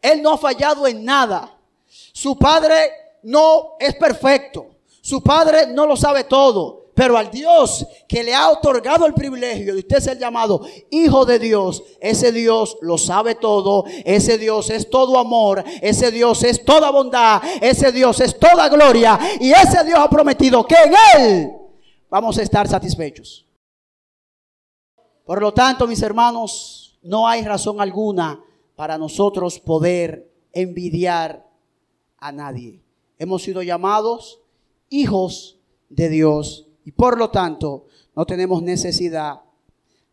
[0.01, 1.57] Él no ha fallado en nada.
[1.87, 2.75] Su padre
[3.23, 4.67] no es perfecto.
[5.01, 6.78] Su padre no lo sabe todo.
[6.99, 11.39] Pero al Dios que le ha otorgado el privilegio de usted ser llamado hijo de
[11.39, 16.91] Dios, ese Dios lo sabe todo, ese Dios es todo amor, ese Dios es toda
[16.91, 21.51] bondad, ese Dios es toda gloria y ese Dios ha prometido que en Él
[22.09, 23.47] vamos a estar satisfechos.
[25.23, 28.43] Por lo tanto, mis hermanos, no hay razón alguna
[28.75, 31.47] para nosotros poder envidiar
[32.17, 32.83] a nadie.
[33.17, 34.41] Hemos sido llamados
[34.89, 39.41] hijos de Dios y por lo tanto, no tenemos necesidad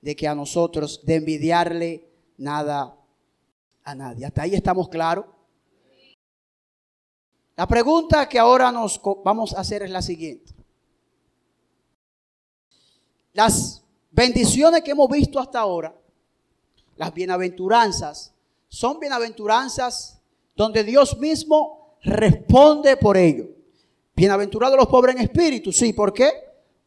[0.01, 2.97] de que a nosotros, de envidiarle nada
[3.83, 4.27] a nadie.
[4.27, 5.27] Hasta ahí estamos claros.
[7.57, 10.53] La pregunta que ahora nos vamos a hacer es la siguiente.
[13.33, 15.95] Las bendiciones que hemos visto hasta ahora,
[16.97, 18.33] las bienaventuranzas,
[18.69, 20.21] son bienaventuranzas
[20.55, 23.49] donde Dios mismo responde por ello.
[24.15, 26.46] Bienaventurados los pobres en espíritu, sí, ¿por qué?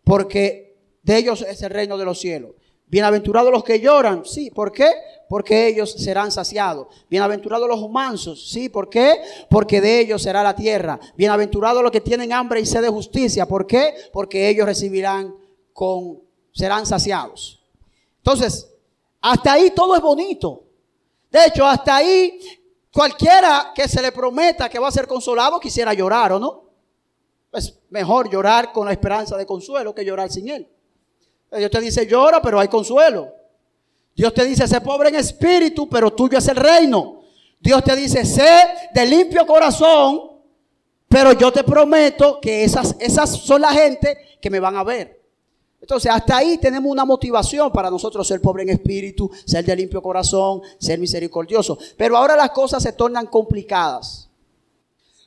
[0.09, 2.55] Porque de ellos es el reino de los cielos.
[2.87, 4.89] Bienaventurados los que lloran, sí, ¿por qué?
[5.29, 6.87] Porque ellos serán saciados.
[7.07, 9.21] Bienaventurados los mansos, sí, ¿por qué?
[9.51, 10.99] Porque de ellos será la tierra.
[11.15, 13.93] Bienaventurados los que tienen hambre y sed de justicia, ¿por qué?
[14.11, 15.35] Porque ellos recibirán
[15.73, 17.61] con serán saciados.
[18.17, 18.67] Entonces,
[19.21, 20.63] hasta ahí todo es bonito.
[21.29, 22.39] De hecho, hasta ahí
[22.91, 26.68] cualquiera que se le prometa que va a ser consolado quisiera llorar, ¿o no?
[27.51, 30.67] Es mejor llorar con la esperanza de consuelo que llorar sin él.
[31.51, 33.33] Dios te dice llora, pero hay consuelo.
[34.15, 37.21] Dios te dice sé pobre en espíritu, pero tuyo es el reino.
[37.59, 40.31] Dios te dice sé de limpio corazón,
[41.07, 45.19] pero yo te prometo que esas, esas son la gente que me van a ver.
[45.81, 50.01] Entonces, hasta ahí tenemos una motivación para nosotros ser pobre en espíritu, ser de limpio
[50.01, 51.77] corazón, ser misericordioso.
[51.97, 54.29] Pero ahora las cosas se tornan complicadas.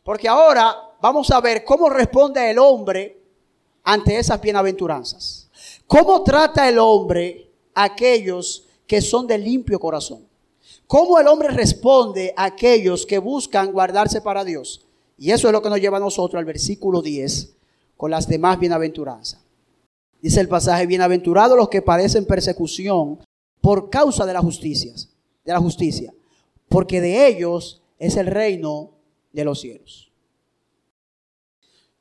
[0.05, 3.21] Porque ahora vamos a ver cómo responde el hombre
[3.83, 5.51] ante esas bienaventuranzas.
[5.87, 10.27] ¿Cómo trata el hombre a aquellos que son de limpio corazón?
[10.87, 14.87] ¿Cómo el hombre responde a aquellos que buscan guardarse para Dios?
[15.19, 17.53] Y eso es lo que nos lleva a nosotros al versículo 10
[17.97, 19.41] con las demás bienaventuranzas.
[20.21, 23.19] Dice el pasaje, bienaventurados los que padecen persecución
[23.61, 24.93] por causa de la justicia,
[25.45, 26.15] de la justicia,
[26.69, 28.91] porque de ellos es el reino
[29.33, 30.12] de los cielos.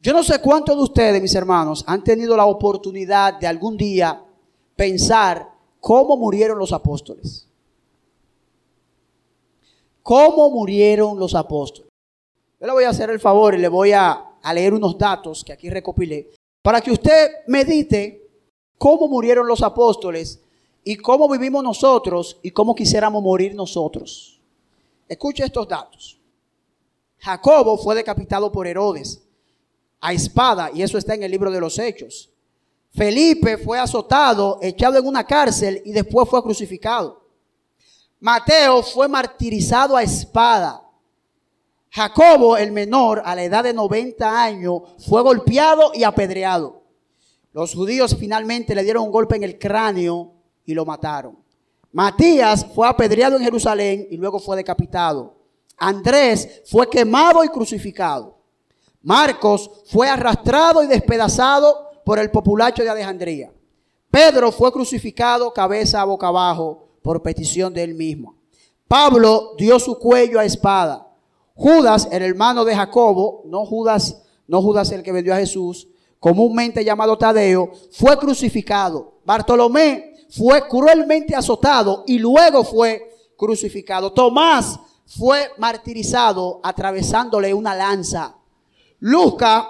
[0.01, 4.23] Yo no sé cuántos de ustedes, mis hermanos, han tenido la oportunidad de algún día
[4.75, 5.47] pensar
[5.79, 7.47] cómo murieron los apóstoles.
[10.01, 11.91] ¿Cómo murieron los apóstoles?
[12.59, 14.11] Yo le voy a hacer el favor y le voy a,
[14.41, 16.31] a leer unos datos que aquí recopilé
[16.63, 18.27] para que usted medite
[18.79, 20.41] cómo murieron los apóstoles
[20.83, 24.39] y cómo vivimos nosotros y cómo quisiéramos morir nosotros.
[25.07, 26.19] Escuche estos datos.
[27.19, 29.21] Jacobo fue decapitado por Herodes
[30.01, 32.31] a espada, y eso está en el libro de los Hechos.
[32.93, 37.21] Felipe fue azotado, echado en una cárcel y después fue crucificado.
[38.19, 40.81] Mateo fue martirizado a espada.
[41.89, 46.81] Jacobo, el menor, a la edad de 90 años, fue golpeado y apedreado.
[47.53, 50.33] Los judíos finalmente le dieron un golpe en el cráneo
[50.65, 51.37] y lo mataron.
[51.91, 55.35] Matías fue apedreado en Jerusalén y luego fue decapitado.
[55.77, 58.40] Andrés fue quemado y crucificado.
[59.03, 63.51] Marcos fue arrastrado y despedazado por el populacho de Alejandría.
[64.09, 68.35] Pedro fue crucificado cabeza a boca abajo por petición de él mismo.
[68.87, 71.07] Pablo dio su cuello a espada.
[71.55, 75.87] Judas, el hermano de Jacobo, no Judas, no Judas el que vendió a Jesús,
[76.19, 79.19] comúnmente llamado Tadeo, fue crucificado.
[79.23, 84.11] Bartolomé fue cruelmente azotado y luego fue crucificado.
[84.11, 88.35] Tomás fue martirizado atravesándole una lanza.
[89.01, 89.67] Luca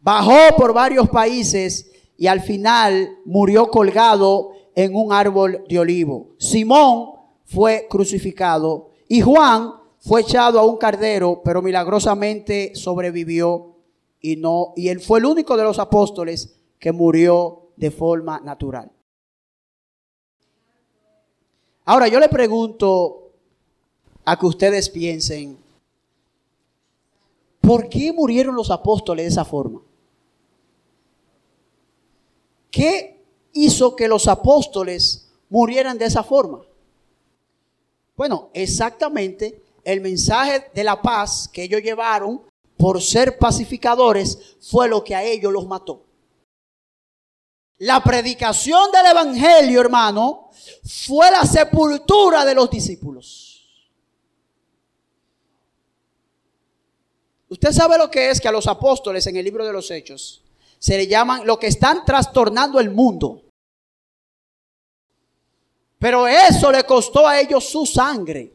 [0.00, 6.30] bajó por varios países y al final murió colgado en un árbol de olivo.
[6.38, 7.12] Simón
[7.44, 13.76] fue crucificado y Juan fue echado a un cardero, pero milagrosamente sobrevivió
[14.18, 18.90] y no y él fue el único de los apóstoles que murió de forma natural.
[21.84, 23.32] Ahora yo le pregunto
[24.24, 25.58] a que ustedes piensen,
[27.70, 29.80] ¿por qué murieron los apóstoles de esa forma?
[32.68, 36.62] ¿Qué hizo que los apóstoles murieran de esa forma?
[38.16, 42.42] Bueno, exactamente el mensaje de la paz que ellos llevaron
[42.76, 46.02] por ser pacificadores fue lo que a ellos los mató.
[47.78, 50.50] La predicación del Evangelio, hermano,
[51.06, 53.49] fue la sepultura de los discípulos.
[57.50, 60.42] Usted sabe lo que es que a los apóstoles en el libro de los Hechos
[60.78, 63.42] se le llaman lo que están trastornando el mundo.
[65.98, 68.54] Pero eso le costó a ellos su sangre.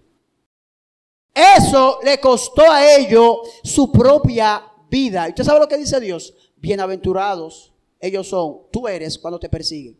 [1.32, 5.28] Eso le costó a ellos su propia vida.
[5.28, 6.34] ¿Y usted sabe lo que dice Dios?
[6.56, 9.98] Bienaventurados ellos son, tú eres cuando te persiguen.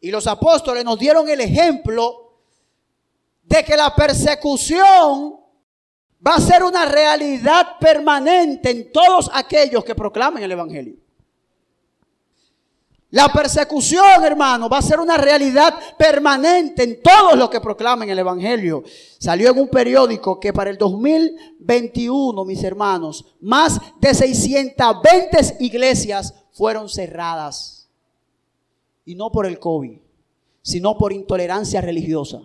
[0.00, 2.34] Y los apóstoles nos dieron el ejemplo
[3.42, 5.40] de que la persecución
[6.26, 10.96] va a ser una realidad permanente en todos aquellos que proclamen el Evangelio.
[13.10, 18.18] La persecución, hermano, va a ser una realidad permanente en todos los que proclamen el
[18.18, 18.84] Evangelio.
[19.18, 26.90] Salió en un periódico que para el 2021, mis hermanos, más de 620 iglesias fueron
[26.90, 27.88] cerradas.
[29.06, 29.98] Y no por el COVID,
[30.60, 32.42] sino por intolerancia religiosa.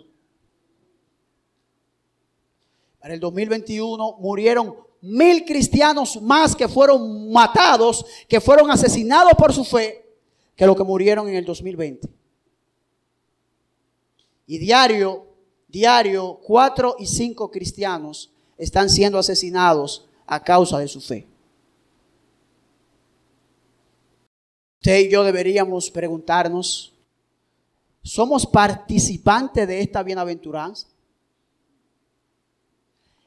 [3.03, 9.65] Para el 2021 murieron mil cristianos más que fueron matados, que fueron asesinados por su
[9.65, 10.05] fe
[10.55, 12.07] que lo que murieron en el 2020.
[14.47, 15.27] Y diario,
[15.67, 21.27] diario, cuatro y cinco cristianos están siendo asesinados a causa de su fe.
[24.79, 26.93] Usted y yo deberíamos preguntarnos,
[28.01, 30.92] ¿somos participantes de esta bienaventuranza?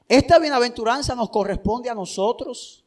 [0.08, 2.84] ¿Esta bienaventuranza nos corresponde a nosotros?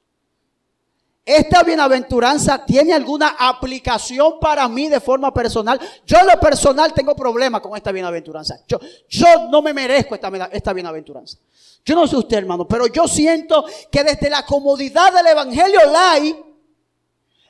[1.25, 5.79] ¿Esta bienaventuranza tiene alguna aplicación para mí de forma personal?
[6.03, 8.59] Yo en lo personal tengo problemas con esta bienaventuranza.
[8.67, 11.37] Yo, yo no me merezco esta, bienaventuranza.
[11.85, 16.45] Yo no sé usted, hermano, pero yo siento que desde la comodidad del Evangelio lai,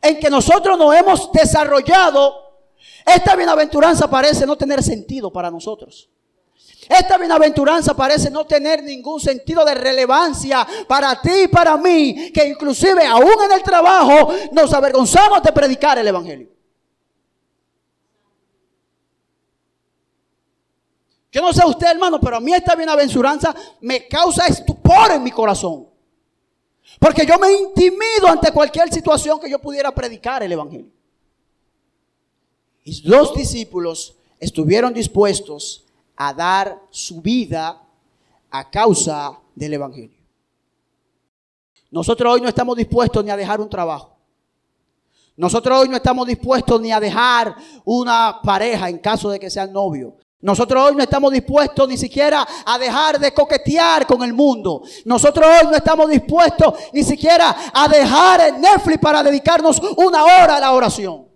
[0.02, 2.36] en que nosotros nos hemos desarrollado,
[3.06, 6.10] esta bienaventuranza parece no tener sentido para nosotros.
[6.90, 12.48] Esta bienaventuranza parece no tener ningún sentido de relevancia para ti y para mí, que
[12.48, 16.50] inclusive aún en el trabajo nos avergonzamos de predicar el Evangelio.
[21.32, 25.30] Yo no sé usted, hermano, pero a mí esta bienaventuranza me causa estupor en mi
[25.30, 25.88] corazón.
[26.98, 30.92] Porque yo me intimido ante cualquier situación que yo pudiera predicar el Evangelio.
[32.84, 35.86] Y los discípulos estuvieron dispuestos
[36.22, 37.82] a dar su vida
[38.52, 40.20] a causa del Evangelio.
[41.90, 44.18] Nosotros hoy no estamos dispuestos ni a dejar un trabajo.
[45.38, 47.56] Nosotros hoy no estamos dispuestos ni a dejar
[47.86, 50.18] una pareja en caso de que sean novio.
[50.42, 54.84] Nosotros hoy no estamos dispuestos ni siquiera a dejar de coquetear con el mundo.
[55.06, 60.58] Nosotros hoy no estamos dispuestos ni siquiera a dejar el Netflix para dedicarnos una hora
[60.58, 61.29] a la oración.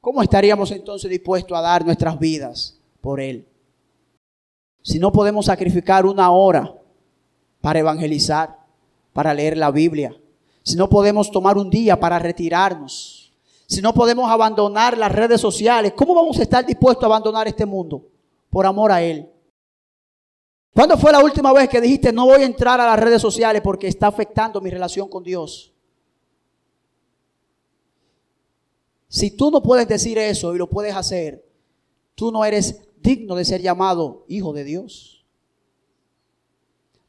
[0.00, 3.46] ¿Cómo estaríamos entonces dispuestos a dar nuestras vidas por Él?
[4.82, 6.74] Si no podemos sacrificar una hora
[7.60, 8.58] para evangelizar,
[9.12, 10.16] para leer la Biblia,
[10.62, 13.32] si no podemos tomar un día para retirarnos,
[13.66, 17.66] si no podemos abandonar las redes sociales, ¿cómo vamos a estar dispuestos a abandonar este
[17.66, 18.02] mundo
[18.48, 19.28] por amor a Él?
[20.74, 23.60] ¿Cuándo fue la última vez que dijiste no voy a entrar a las redes sociales
[23.60, 25.74] porque está afectando mi relación con Dios?
[29.10, 31.44] Si tú no puedes decir eso y lo puedes hacer,
[32.14, 35.26] tú no eres digno de ser llamado hijo de Dios.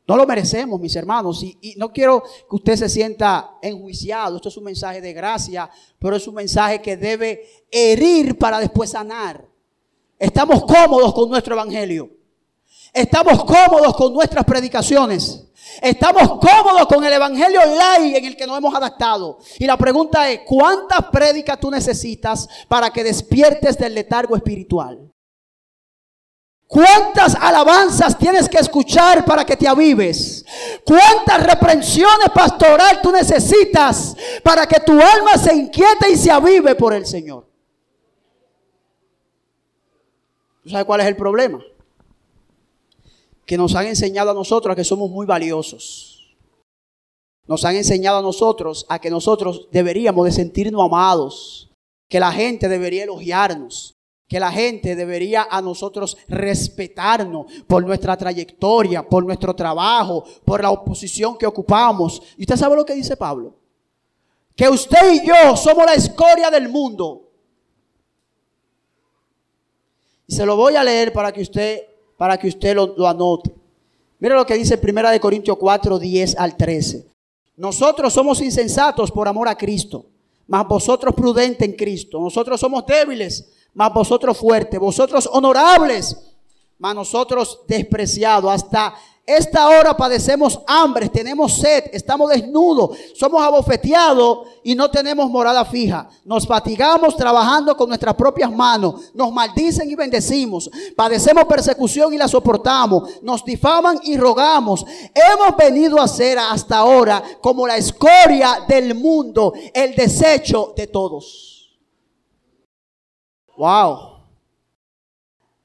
[0.07, 4.37] No lo merecemos, mis hermanos, y, no quiero que usted se sienta enjuiciado.
[4.37, 8.89] Esto es un mensaje de gracia, pero es un mensaje que debe herir para después
[8.89, 9.47] sanar.
[10.17, 12.09] Estamos cómodos con nuestro evangelio.
[12.91, 15.50] Estamos cómodos con nuestras predicaciones.
[15.81, 19.39] Estamos cómodos con el evangelio light en el que nos hemos adaptado.
[19.59, 25.11] Y la pregunta es, ¿cuántas prédicas tú necesitas para que despiertes del letargo espiritual?
[26.71, 30.45] ¿Cuántas alabanzas tienes que escuchar para que te avives?
[30.85, 36.93] ¿Cuántas reprensiones pastoral tú necesitas para que tu alma se inquiete y se avive por
[36.93, 37.45] el Señor?
[40.63, 41.61] ¿Tú sabes cuál es el problema?
[43.45, 46.37] Que nos han enseñado a nosotros a que somos muy valiosos.
[47.47, 51.71] Nos han enseñado a nosotros a que nosotros deberíamos de sentirnos amados,
[52.07, 53.95] que la gente debería elogiarnos,
[54.31, 60.71] que la gente debería a nosotros respetarnos por nuestra trayectoria, por nuestro trabajo, por la
[60.71, 62.21] oposición que ocupamos.
[62.37, 63.57] ¿Y usted sabe lo que dice Pablo?
[64.55, 67.29] Que usted y yo somos la escoria del mundo.
[70.27, 71.90] Y se lo voy a leer para que usted
[72.21, 73.51] para que usted lo, anote.
[74.19, 77.07] Mira lo que dice 1 Corintios 4, 10 al 13.
[77.57, 80.05] Nosotros somos insensatos por amor a Cristo,
[80.45, 82.19] mas vosotros prudentes en Cristo.
[82.19, 84.79] Nosotros somos débiles, mas vosotros fuertes.
[84.79, 86.15] Vosotros honorables,
[86.77, 88.51] mas nosotros despreciados.
[88.51, 88.93] Hasta
[89.25, 96.09] esta hora padecemos hambre, tenemos sed, estamos desnudos, somos abofeteados y no tenemos morada fija.
[96.25, 102.27] Nos fatigamos trabajando con nuestras propias manos, nos maldicen y bendecimos, padecemos persecución y la
[102.27, 104.85] soportamos, nos difaman y rogamos.
[105.13, 111.79] Hemos venido a ser hasta ahora como la escoria del mundo, el desecho de todos.
[113.55, 114.11] Wow.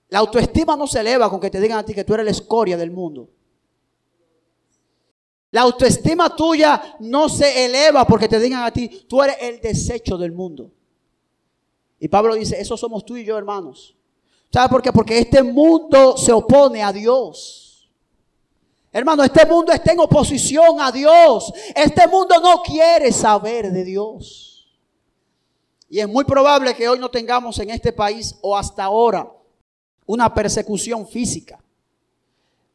[0.08, 2.32] La autoestima no se eleva con que te digan a ti que tú eres la
[2.32, 3.30] escoria del mundo.
[5.56, 10.18] La autoestima tuya no se eleva porque te digan a ti, tú eres el desecho
[10.18, 10.70] del mundo.
[11.98, 13.96] Y Pablo dice, eso somos tú y yo, hermanos.
[14.52, 14.92] ¿Sabe por qué?
[14.92, 17.90] Porque este mundo se opone a Dios.
[18.92, 21.50] Hermano, este mundo está en oposición a Dios.
[21.74, 24.76] Este mundo no quiere saber de Dios.
[25.88, 29.32] Y es muy probable que hoy no tengamos en este país o hasta ahora
[30.04, 31.58] una persecución física.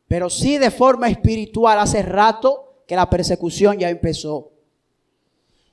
[0.08, 4.52] Pero sí de forma espiritual hace rato que la persecución ya empezó.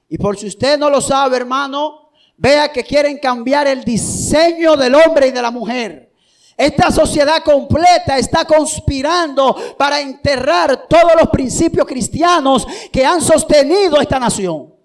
[0.09, 4.95] Y por si usted no lo sabe, hermano, vea que quieren cambiar el diseño del
[4.95, 6.13] hombre y de la mujer.
[6.57, 14.19] Esta sociedad completa está conspirando para enterrar todos los principios cristianos que han sostenido esta
[14.19, 14.78] nación.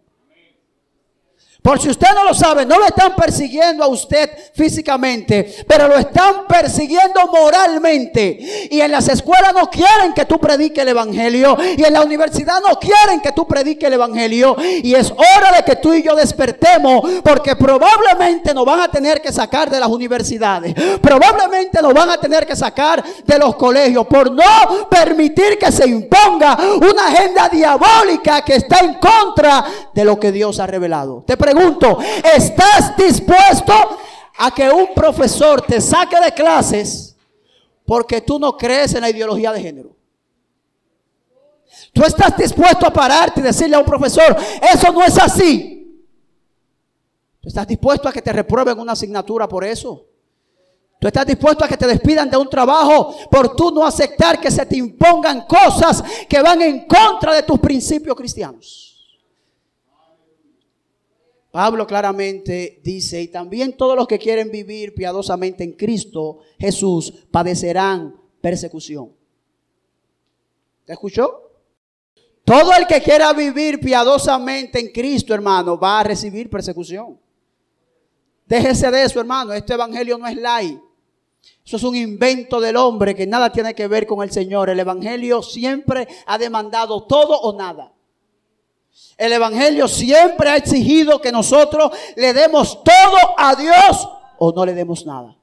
[1.64, 5.98] Por si usted no lo sabe, no lo están persiguiendo a usted físicamente, pero lo
[5.98, 8.68] están persiguiendo moralmente.
[8.70, 11.58] Y en las escuelas no quieren que tú prediques el Evangelio.
[11.78, 14.58] Y en la universidad no quieren que tú prediques el Evangelio.
[14.60, 19.22] Y es hora de que tú y yo despertemos, porque probablemente nos van a tener
[19.22, 20.76] que sacar de las universidades.
[21.02, 25.88] Probablemente nos van a tener que sacar de los colegios por no permitir que se
[25.88, 31.24] imponga una agenda diabólica que está en contra de lo que Dios ha revelado.
[31.26, 32.00] Te pregunto,
[32.36, 33.74] ¿estás dispuesto
[34.38, 37.16] a que un profesor te saque de clases
[37.86, 39.96] porque tú no crees en la ideología de género?
[41.92, 44.36] Tú estás dispuesto a pararte y decirle a un profesor,
[44.74, 45.80] eso no es así.
[47.40, 50.08] ¿Tú estás dispuesto a que te reprueben una asignatura por eso?
[51.00, 54.50] ¿Tú estás dispuesto a que te despidan de un trabajo por tú no aceptar que
[54.50, 58.93] se te impongan cosas que van en contra de tus principios cristianos?
[61.54, 68.20] Pablo claramente dice, y también todos los que quieren vivir piadosamente en Cristo Jesús padecerán
[68.42, 69.12] persecución.
[70.84, 71.52] ¿Te escuchó?
[72.44, 77.20] Todo el que quiera vivir piadosamente en Cristo, hermano, va a recibir persecución.
[78.48, 79.54] Déjese de eso, hermano.
[79.54, 80.82] Este evangelio no es ley.
[81.64, 84.72] Eso es un invento del hombre que nada tiene que ver con el Señor.
[84.72, 87.93] El evangelio siempre ha demandado todo o nada.
[89.18, 94.74] El Evangelio siempre ha exigido que nosotros le demos todo a Dios o no le
[94.74, 95.38] demos nada.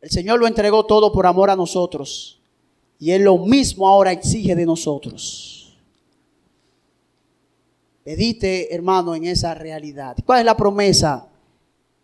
[0.00, 2.40] El Señor lo entregó todo por amor a nosotros.
[2.98, 5.76] Y Él lo mismo ahora exige de nosotros.
[8.04, 10.16] Medite, hermano, en esa realidad.
[10.24, 11.28] ¿Cuál es la promesa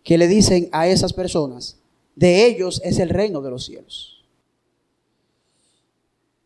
[0.03, 1.79] que le dicen a esas personas?
[2.17, 4.12] De ellos es el reino de los cielos.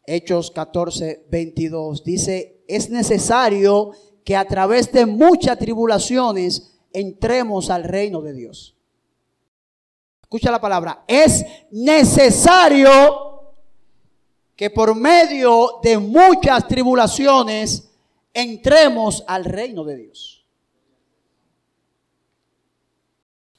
[0.06, 2.04] Hechos 14, 22.
[2.04, 3.92] Dice, es necesario
[4.24, 8.76] que a través de muchas tribulaciones entremos al reino de Dios.
[10.22, 11.04] Escucha la palabra.
[11.06, 13.54] Es necesario
[14.56, 17.90] que por medio de muchas tribulaciones
[18.32, 20.46] entremos al reino de Dios.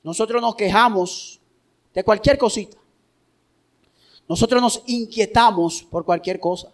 [0.04, 1.41] Nosotros nos quejamos
[1.93, 2.78] de cualquier cosita.
[4.28, 6.71] Nosotros nos inquietamos por cualquier cosa.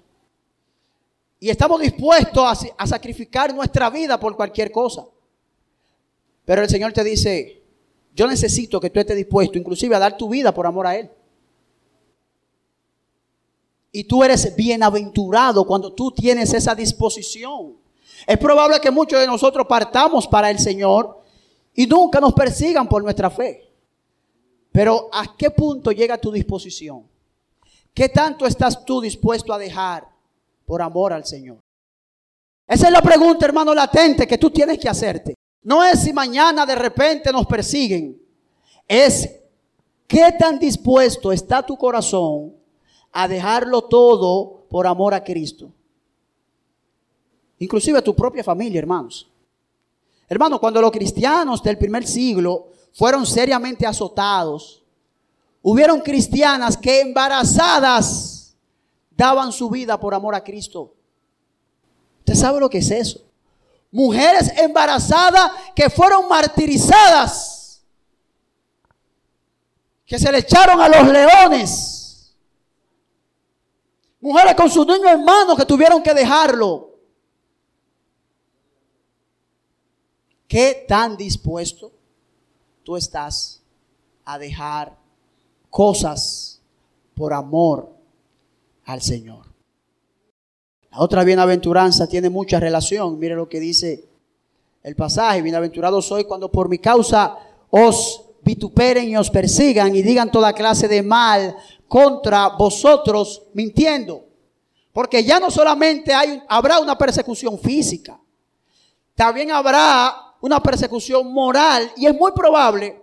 [1.40, 5.06] Y estamos dispuestos a, sacrificar nuestra vida por cualquier cosa.
[6.46, 7.62] Pero el Señor te dice,
[8.16, 11.10] yo necesito que tú estés dispuesto inclusive a dar tu vida por amor a Él.
[13.92, 17.76] Y tú eres bienaventurado cuando tú tienes esa disposición.
[18.26, 21.22] Es probable que muchos de nosotros partamos para el Señor
[21.76, 23.70] y nunca nos persigan por nuestra fe.
[24.72, 27.13] Pero ¿a qué punto llega tu disposición?
[27.94, 30.08] ¿Qué tanto estás tú dispuesto a dejar
[30.66, 31.60] por amor al Señor?
[32.68, 35.36] Esa es la pregunta, hermano, latente que tú tienes que hacerte.
[35.62, 38.20] No es si mañana de repente nos persiguen.
[38.88, 39.30] Es
[40.08, 42.54] qué tan dispuesto está tu corazón
[43.12, 45.72] a dejarlo todo por amor a Cristo.
[47.60, 49.30] Inclusive a tu propia familia, hermanos.
[50.28, 54.83] Hermanos, cuando los cristianos del primer siglo fueron seriamente azotados,
[55.66, 58.54] Hubieron cristianas que embarazadas
[59.12, 60.94] daban su vida por amor a Cristo.
[62.20, 63.22] ¿Usted sabe lo que es eso?
[63.90, 67.82] Mujeres embarazadas que fueron martirizadas,
[70.06, 72.36] que se le echaron a los leones.
[74.20, 76.92] Mujeres con su niño en manos que tuvieron que dejarlo.
[80.46, 81.94] ¿Qué tan dispuesto
[82.84, 83.62] tú estás
[84.26, 85.03] a dejar
[85.74, 86.62] cosas
[87.16, 87.90] por amor
[88.86, 89.48] al Señor.
[90.92, 93.18] La otra bienaventuranza tiene mucha relación.
[93.18, 94.06] Mire lo que dice
[94.84, 95.42] el pasaje.
[95.42, 97.36] Bienaventurado soy cuando por mi causa
[97.72, 101.56] os vituperen y os persigan y digan toda clase de mal
[101.88, 104.28] contra vosotros mintiendo.
[104.92, 108.20] Porque ya no solamente hay, habrá una persecución física,
[109.16, 113.03] también habrá una persecución moral y es muy probable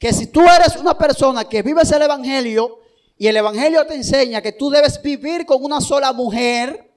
[0.00, 2.80] que si tú eres una persona que vives el Evangelio
[3.18, 6.90] y el Evangelio te enseña que tú debes vivir con una sola mujer,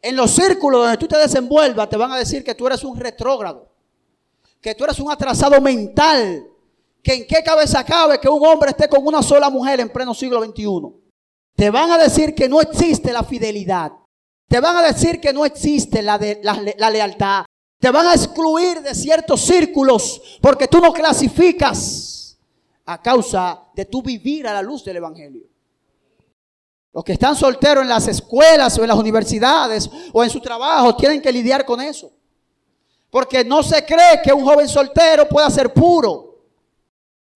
[0.00, 2.98] en los círculos donde tú te desenvuelvas te van a decir que tú eres un
[2.98, 3.68] retrógrado,
[4.62, 6.46] que tú eres un atrasado mental,
[7.02, 10.14] que en qué cabeza cabe que un hombre esté con una sola mujer en pleno
[10.14, 10.64] siglo XXI.
[11.54, 13.92] Te van a decir que no existe la fidelidad.
[14.48, 17.44] Te van a decir que no existe la, de, la lealtad.
[17.80, 22.38] Te van a excluir de ciertos círculos porque tú no clasificas
[22.84, 25.44] a causa de tu vivir a la luz del Evangelio.
[26.92, 30.94] Los que están solteros en las escuelas o en las universidades o en su trabajo
[30.94, 32.12] tienen que lidiar con eso.
[33.08, 36.38] Porque no se cree que un joven soltero pueda ser puro.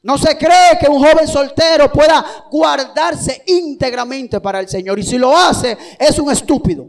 [0.03, 4.99] No se cree que un joven soltero pueda guardarse íntegramente para el Señor.
[4.99, 6.87] Y si lo hace, es un estúpido.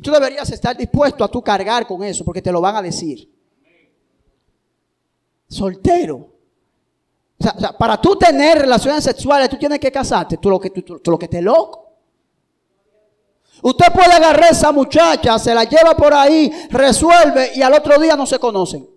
[0.00, 2.80] Y tú deberías estar dispuesto a tú cargar con eso, porque te lo van a
[2.80, 3.30] decir.
[5.46, 6.26] Soltero.
[7.78, 10.38] Para tú tener relaciones sexuales, tú tienes que casarte.
[10.38, 11.86] Tú lo que, tú, lo que te loco.
[13.60, 18.00] Usted puede agarrar a esa muchacha, se la lleva por ahí, resuelve y al otro
[18.00, 18.88] día no se conocen.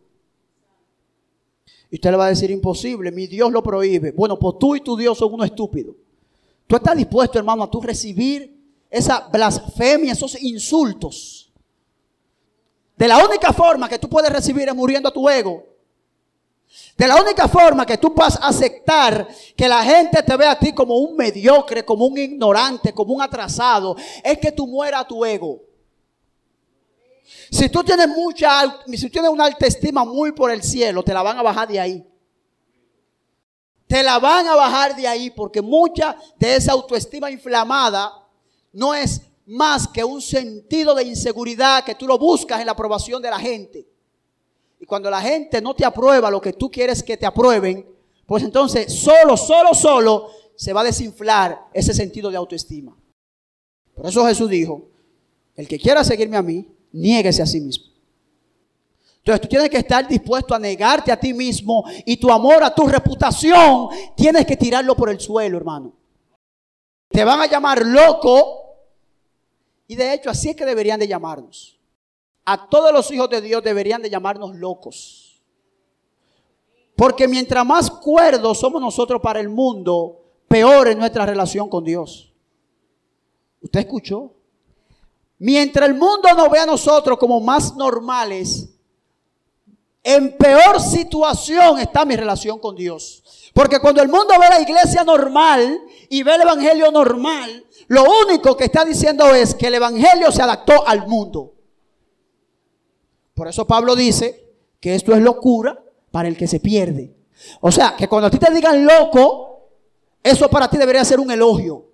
[1.92, 4.14] Y usted le va a decir imposible, mi Dios lo prohíbe.
[4.14, 5.98] Bueno, pues tú y tu Dios son uno estúpido.
[6.66, 8.63] Tú estás dispuesto, hermano, a tú recibir
[8.94, 11.52] esa blasfemia, esos insultos.
[12.96, 15.66] De la única forma que tú puedes recibir es muriendo a tu ego.
[16.96, 19.28] De la única forma que tú puedas aceptar
[19.58, 23.22] que la gente te vea a ti como un mediocre, como un ignorante, como un
[23.24, 25.60] atrasado, es que tú mueras a tu ego.
[27.50, 31.24] Si tú tienes mucha, si tienes una alta estima muy por el cielo, te la
[31.24, 32.08] van a bajar de ahí.
[33.88, 38.23] Te la van a bajar de ahí porque mucha de esa autoestima inflamada
[38.74, 43.22] no es más que un sentido de inseguridad que tú lo buscas en la aprobación
[43.22, 43.88] de la gente.
[44.80, 47.88] Y cuando la gente no te aprueba lo que tú quieres que te aprueben,
[48.26, 52.98] pues entonces solo, solo, solo se va a desinflar ese sentido de autoestima.
[53.94, 54.90] Por eso Jesús dijo,
[55.56, 57.86] el que quiera seguirme a mí, niéguese a sí mismo.
[59.18, 62.74] Entonces tú tienes que estar dispuesto a negarte a ti mismo y tu amor a
[62.74, 65.94] tu reputación tienes que tirarlo por el suelo, hermano.
[67.08, 68.63] Te van a llamar loco
[69.88, 71.80] y de hecho así es que deberían de llamarnos.
[72.46, 75.42] A todos los hijos de Dios deberían de llamarnos locos.
[76.96, 82.32] Porque mientras más cuerdos somos nosotros para el mundo, peor es nuestra relación con Dios.
[83.62, 84.34] ¿Usted escuchó?
[85.40, 88.70] Mientras el mundo nos ve a nosotros como más normales,
[90.04, 93.24] en peor situación está mi relación con Dios.
[93.54, 98.56] Porque cuando el mundo ve la iglesia normal y ve el evangelio normal, lo único
[98.56, 101.54] que está diciendo es que el evangelio se adaptó al mundo.
[103.34, 107.16] Por eso Pablo dice que esto es locura para el que se pierde.
[107.62, 109.70] O sea, que cuando a ti te digan loco,
[110.22, 111.86] eso para ti debería ser un elogio.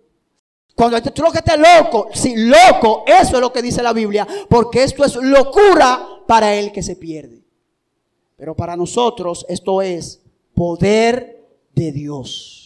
[0.75, 4.27] Cuando tú lo que estés loco, si loco, eso es lo que dice la Biblia,
[4.49, 7.43] porque esto es locura para el que se pierde.
[8.37, 10.21] Pero para nosotros esto es
[10.53, 12.58] poder de Dios.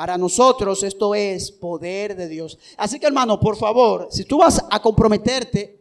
[0.00, 2.58] Para nosotros esto es poder de Dios.
[2.78, 5.78] Así que hermano, por favor, si tú vas a comprometerte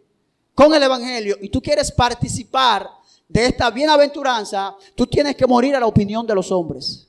[0.54, 2.86] con el Evangelio y tú quieres participar
[3.30, 7.08] de esta bienaventuranza, tú tienes que morir a la opinión de los hombres.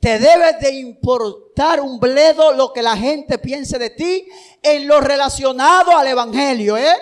[0.00, 4.26] Te debe de importar un bledo lo que la gente piense de ti
[4.60, 6.96] en lo relacionado al Evangelio, ¿eh?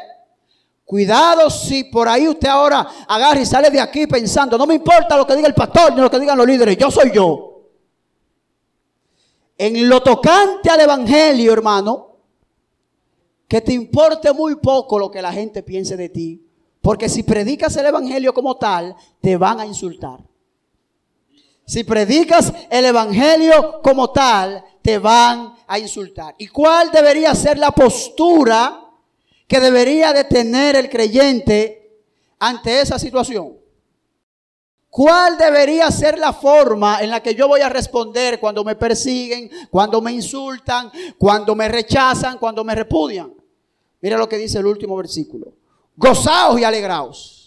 [0.85, 5.17] Cuidado si por ahí usted ahora agarra y sale de aquí pensando, no me importa
[5.17, 7.50] lo que diga el pastor ni lo que digan los líderes, yo soy yo.
[9.63, 12.17] En lo tocante al Evangelio, hermano,
[13.47, 16.43] que te importe muy poco lo que la gente piense de ti,
[16.81, 20.19] porque si predicas el Evangelio como tal, te van a insultar.
[21.67, 26.35] Si predicas el Evangelio como tal, te van a insultar.
[26.39, 28.81] ¿Y cuál debería ser la postura
[29.47, 32.01] que debería de tener el creyente
[32.39, 33.60] ante esa situación?
[34.91, 39.49] ¿Cuál debería ser la forma en la que yo voy a responder cuando me persiguen,
[39.71, 43.33] cuando me insultan, cuando me rechazan, cuando me repudian?
[44.01, 45.53] Mira lo que dice el último versículo.
[45.97, 47.41] Gozaos y alegraos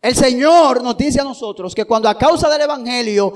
[0.00, 3.32] El Señor nos dice a nosotros que cuando a causa del Evangelio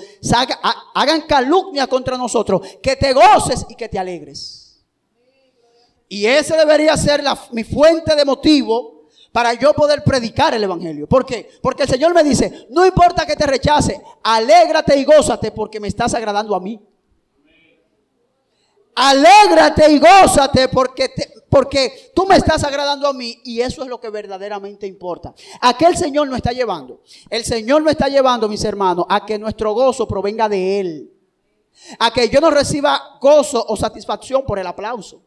[0.94, 4.80] hagan calumnia contra nosotros, que te goces y que te alegres.
[6.08, 8.91] Y ese debería ser mi fuente de motivo
[9.32, 11.08] para yo poder predicar el Evangelio.
[11.08, 11.48] ¿Por qué?
[11.62, 15.88] Porque el Señor me dice, no importa que te rechace, alégrate y gózate porque me
[15.88, 16.78] estás agradando a mí.
[18.94, 21.10] Alégrate y gózate porque,
[21.48, 25.34] porque tú me estás agradando a mí y eso es lo que verdaderamente importa.
[25.62, 27.00] ¿A qué el Señor nos está llevando?
[27.30, 31.12] El Señor nos está llevando, mis hermanos, a que nuestro gozo provenga de Él.
[31.98, 35.22] A que yo no reciba gozo o satisfacción por el aplauso.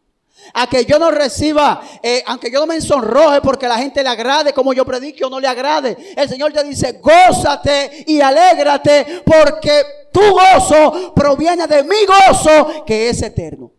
[0.54, 4.10] A que yo no reciba, eh, aunque yo no me ensonroje porque la gente le
[4.10, 6.14] agrade como yo predico o no le agrade.
[6.16, 13.10] El Señor te dice, gózate y alégrate porque tu gozo proviene de mi gozo que
[13.10, 13.75] es eterno.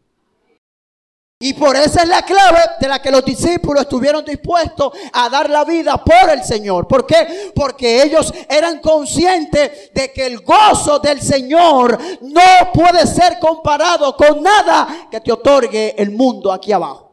[1.39, 5.51] Y por esa es la clave de la que los discípulos estuvieron dispuestos a dar
[5.51, 6.89] la vida por el Señor.
[6.89, 7.53] ¿Por qué?
[7.55, 14.43] Porque ellos eran conscientes de que el gozo del Señor no puede ser comparado con
[14.43, 17.13] nada que te otorgue el mundo aquí abajo.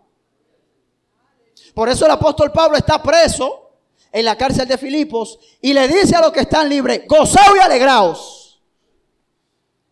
[1.74, 3.72] Por eso el apóstol Pablo está preso
[4.10, 7.60] en la cárcel de Filipos y le dice a los que están libres, gozaos y
[7.60, 8.43] alegraos.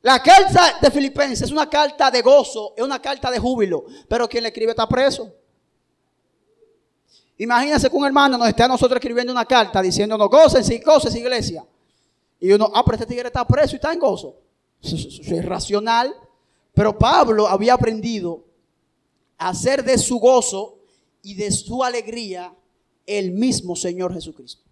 [0.01, 4.27] La carta de Filipenses es una carta de gozo, es una carta de júbilo, pero
[4.27, 5.31] quien le escribe está preso.
[7.37, 11.15] Imagínense que un hermano nos esté a nosotros escribiendo una carta diciéndonos, gócense y goces
[11.15, 11.65] iglesia.
[12.39, 14.35] Y uno, ah, pero este tigre está preso y está en gozo.
[14.81, 14.95] Eso,
[15.35, 16.15] es racional.
[16.73, 18.43] Pero Pablo había aprendido
[19.37, 20.79] a hacer de su gozo
[21.21, 22.53] y de su alegría
[23.05, 24.63] el mismo Señor Jesucristo.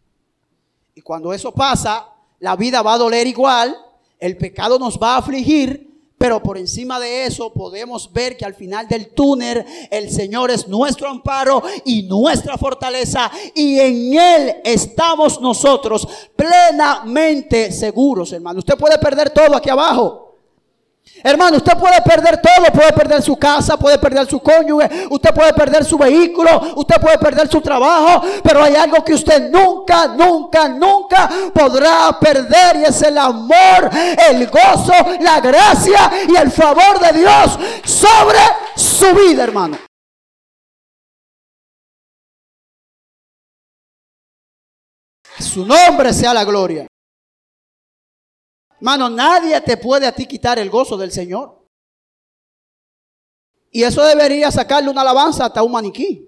[0.95, 2.07] Y cuando eso pasa,
[2.39, 3.75] la vida va a doler igual,
[4.19, 8.53] el pecado nos va a afligir, pero por encima de eso podemos ver que al
[8.53, 15.39] final del túnel el Señor es nuestro amparo y nuestra fortaleza y en Él estamos
[15.39, 18.59] nosotros plenamente seguros, hermano.
[18.59, 20.28] Usted puede perder todo aquí abajo.
[21.23, 25.53] Hermano, usted puede perder todo, puede perder su casa, puede perder su cónyuge, usted puede
[25.53, 30.69] perder su vehículo, usted puede perder su trabajo, pero hay algo que usted nunca, nunca,
[30.69, 33.89] nunca podrá perder y es el amor,
[34.29, 38.39] el gozo, la gracia y el favor de Dios sobre
[38.75, 39.77] su vida, hermano.
[45.39, 46.85] Su nombre sea la gloria.
[48.81, 51.59] Mano, nadie te puede a ti quitar el gozo del Señor.
[53.71, 56.27] Y eso debería sacarle una alabanza hasta un maniquí.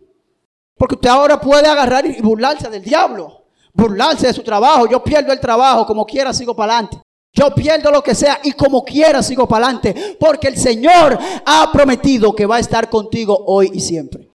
[0.76, 3.46] Porque usted ahora puede agarrar y burlarse del diablo.
[3.74, 4.88] Burlarse de su trabajo.
[4.88, 7.02] Yo pierdo el trabajo, como quiera sigo para adelante.
[7.34, 10.18] Yo pierdo lo que sea y como quiera sigo para adelante.
[10.20, 14.30] Porque el Señor ha prometido que va a estar contigo hoy y siempre.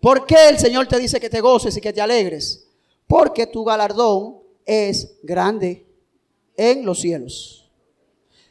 [0.00, 2.68] ¿Por qué el Señor te dice que te goces y que te alegres?
[3.06, 5.91] Porque tu galardón es grande
[6.56, 7.70] en los cielos.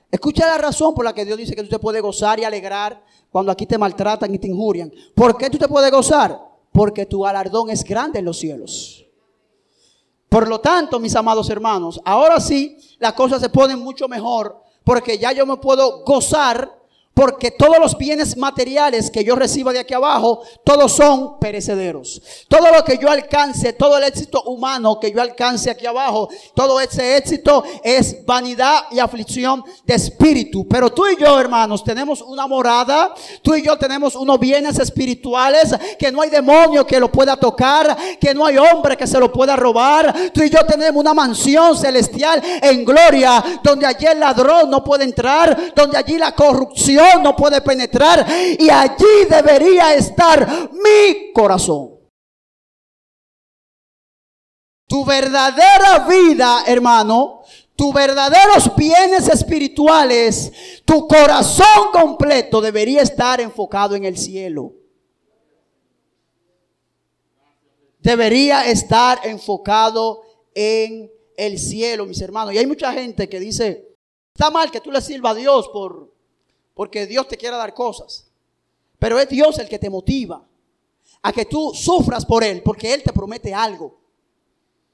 [0.10, 3.04] Escucha la razón por la que Dios dice que tú te puedes gozar y alegrar
[3.32, 4.91] cuando aquí te maltratan y te injurian.
[5.16, 6.38] ¿Por qué tú te puedes gozar?
[6.74, 9.06] Porque tu galardón es grande en los cielos.
[10.28, 15.18] Por lo tanto, mis amados hermanos, ahora sí las cosas se ponen mucho mejor porque
[15.18, 16.80] ya yo me puedo gozar
[17.14, 22.22] porque todos los bienes materiales que yo reciba de aquí abajo, todos son perecederos.
[22.47, 26.80] Todo lo que yo alcance, todo el éxito humano que yo alcance aquí abajo, todo
[26.80, 30.66] ese éxito es vanidad y aflicción de espíritu.
[30.68, 35.76] Pero tú y yo, hermanos, tenemos una morada, tú y yo tenemos unos bienes espirituales
[35.99, 39.32] que no hay demonio que lo pueda tocar, que no hay hombre que se lo
[39.32, 40.32] pueda robar.
[40.34, 45.03] Tú y yo tenemos una mansión celestial en gloria, donde allí el ladrón no puede
[45.03, 48.26] entrar, donde allí la corrupción no puede penetrar
[48.58, 51.99] y allí debería estar mi corazón.
[54.88, 57.43] Tu verdadera vida, hermano,
[57.76, 64.74] tus verdaderos bienes espirituales, tu corazón completo debería estar enfocado en el cielo.
[67.99, 70.24] Debería estar enfocado
[70.54, 72.54] en el cielo, mis hermanos.
[72.54, 73.95] Y hay mucha gente que dice,
[74.36, 76.12] está mal que tú le sirvas a Dios por,
[76.74, 78.30] porque Dios te quiere dar cosas.
[78.99, 80.47] Pero es Dios el que te motiva
[81.22, 83.99] a que tú sufras por Él, porque Él te promete algo.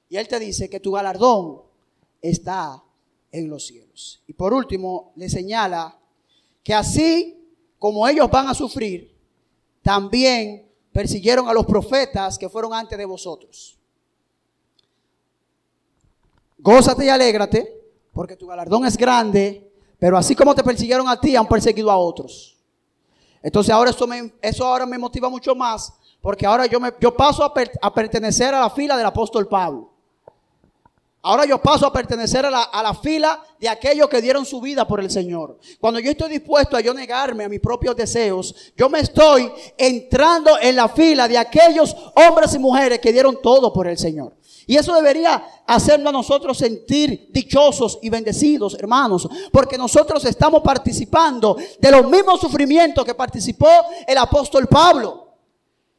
[0.10, 1.62] Y Él te dice que tu galardón
[2.22, 2.84] está
[3.32, 4.24] en los cielos.
[4.28, 5.98] Y por último, le señala
[6.64, 7.38] que así
[7.80, 9.16] como ellos van a sufrir,
[9.82, 13.78] también persiguieron a los profetas que fueron antes de vosotros.
[16.58, 19.67] Gózate y alégrate, porque tu galardón es grande
[20.00, 22.56] pero así como te persiguieron a ti, han perseguido a otros.
[23.42, 27.16] Entonces ahora eso, me, eso ahora me motiva mucho más, porque ahora yo, me, yo
[27.16, 29.94] paso a, a, pertenecer a la fila del apóstol Pablo.
[31.22, 34.62] Ahora yo paso a pertenecer a la, a la, fila de aquellos que dieron su
[34.62, 35.60] vida por el Señor.
[35.80, 40.58] Cuando yo estoy dispuesto a yo negarme a mis propios deseos, yo me estoy entrando
[40.62, 44.37] en la fila de aquellos hombres y mujeres que dieron todo por el Señor.
[44.70, 51.56] Y eso debería hacernos a nosotros sentir dichosos y bendecidos, hermanos, porque nosotros estamos participando
[51.80, 53.70] de los mismos sufrimientos que participó
[54.06, 55.36] el apóstol Pablo,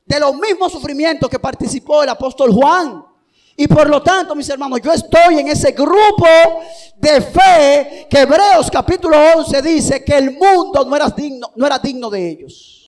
[0.04, 3.02] de los mismos sufrimientos que participó el apóstol Juan.
[3.56, 6.26] Y por lo tanto, mis hermanos, yo estoy en ese grupo
[6.96, 11.78] de fe que Hebreos capítulo 11 dice que el mundo no era digno, no era
[11.78, 12.86] digno de ellos.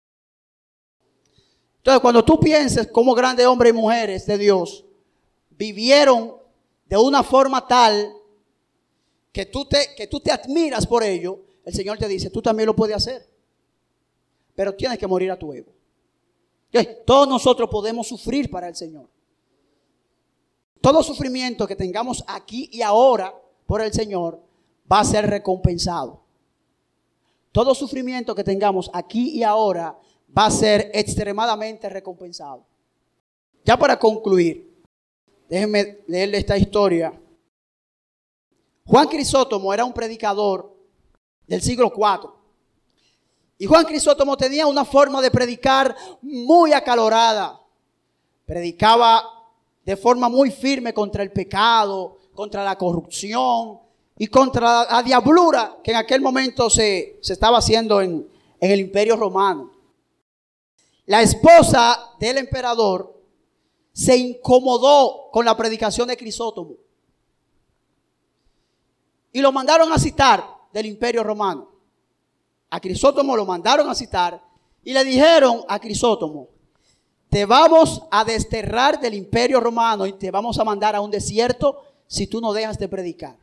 [1.79, 4.85] Entonces, cuando tú pienses como grandes hombres y mujeres de Dios,
[5.61, 6.37] vivieron
[6.87, 8.17] de una forma tal
[9.31, 12.67] que tú te, que tú te admiras por ello, el Señor te dice, tú también
[12.67, 13.29] lo puedes hacer.
[14.55, 15.71] Pero tienes que morir a tu ego.
[17.05, 19.07] Todos nosotros podemos sufrir para el Señor.
[20.81, 23.35] Todo sufrimiento que tengamos aquí y ahora
[23.67, 24.41] por el Señor
[24.91, 26.23] va a ser recompensado.
[27.53, 29.99] Todo sufrimiento que tengamos aquí y ahora
[30.37, 32.65] va a ser extremadamente recompensado.
[33.63, 34.70] Ya para concluir,
[35.51, 37.13] déjenme leerle esta historia.
[38.87, 40.77] Juan Crisótomo era un predicador
[41.47, 42.31] del siglo IV.
[43.59, 47.61] Y Juan Crisótomo tenía una forma de predicar muy acalorada.
[48.47, 49.25] Predicaba
[49.85, 53.81] de forma muy firme contra el pecado, contra la corrupción
[54.17, 58.27] y contra la diablura que en aquel momento se, estaba haciendo en,
[58.61, 59.73] en el imperio romano.
[61.07, 63.20] La esposa del emperador
[64.01, 66.77] se incomodó con la predicación de Crisótomo.
[69.31, 70.43] Y lo mandaron a citar
[70.73, 71.69] del imperio romano.
[72.71, 74.43] A Crisótomo lo mandaron a citar
[74.83, 76.49] y le dijeron a Crisótomo,
[77.29, 81.83] te vamos a desterrar del imperio romano y te vamos a mandar a un desierto
[82.07, 83.37] si tú no dejas de predicar.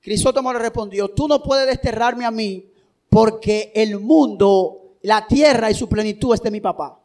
[0.00, 2.72] Crisótomo le respondió, tú no puedes desterrarme a mí
[3.10, 6.99] porque el mundo, la tierra y su plenitud es de mi papá.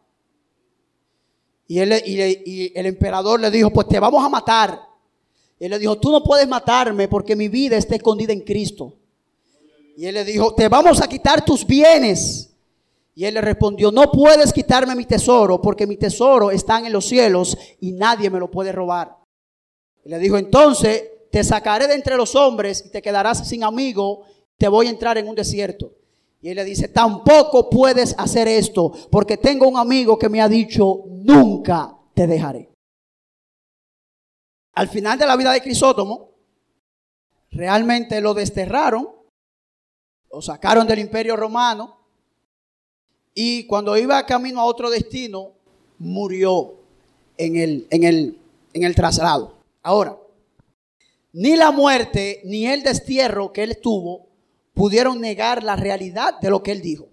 [1.68, 4.82] Y, él, y, el emperador le dijo, pues te vamos a matar.
[5.60, 8.94] Y él le dijo, tú no puedes matarme porque mi vida está escondida en Cristo.
[9.98, 12.52] Y él le dijo, te vamos a quitar tus bienes.
[13.16, 17.06] Y él le respondió, no puedes quitarme mi tesoro porque mi tesoro está en los
[17.06, 19.16] cielos y nadie me lo puede robar.
[20.04, 24.24] Y le dijo, entonces te sacaré de entre los hombres y te quedarás sin amigo,
[24.58, 25.94] te voy a entrar en un desierto.
[26.46, 30.48] Y él le dice, tampoco puedes hacer esto porque tengo un amigo que me ha
[30.48, 32.70] dicho, nunca te dejaré.
[34.74, 36.30] Al final de la vida de Crisótomo,
[37.50, 39.10] realmente lo desterraron,
[40.32, 41.98] lo sacaron del imperio romano
[43.34, 45.54] y cuando iba camino a otro destino,
[45.98, 46.76] murió
[47.38, 48.40] en el, en el,
[48.72, 49.56] en el traslado.
[49.82, 50.16] Ahora,
[51.34, 54.28] ni la muerte ni el destierro que él tuvo
[54.76, 57.08] pudieron negar la realidad de lo que él dijo.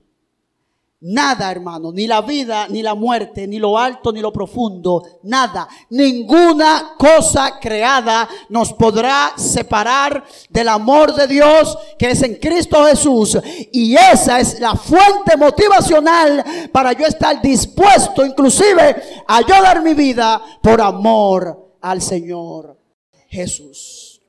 [1.04, 5.66] Nada, hermano, ni la vida, ni la muerte, ni lo alto, ni lo profundo, nada,
[5.90, 13.36] ninguna cosa creada nos podrá separar del amor de Dios que es en Cristo Jesús.
[13.72, 19.94] Y esa es la fuente motivacional para yo estar dispuesto inclusive a yo dar mi
[19.94, 22.78] vida por amor al Señor
[23.26, 24.20] Jesús.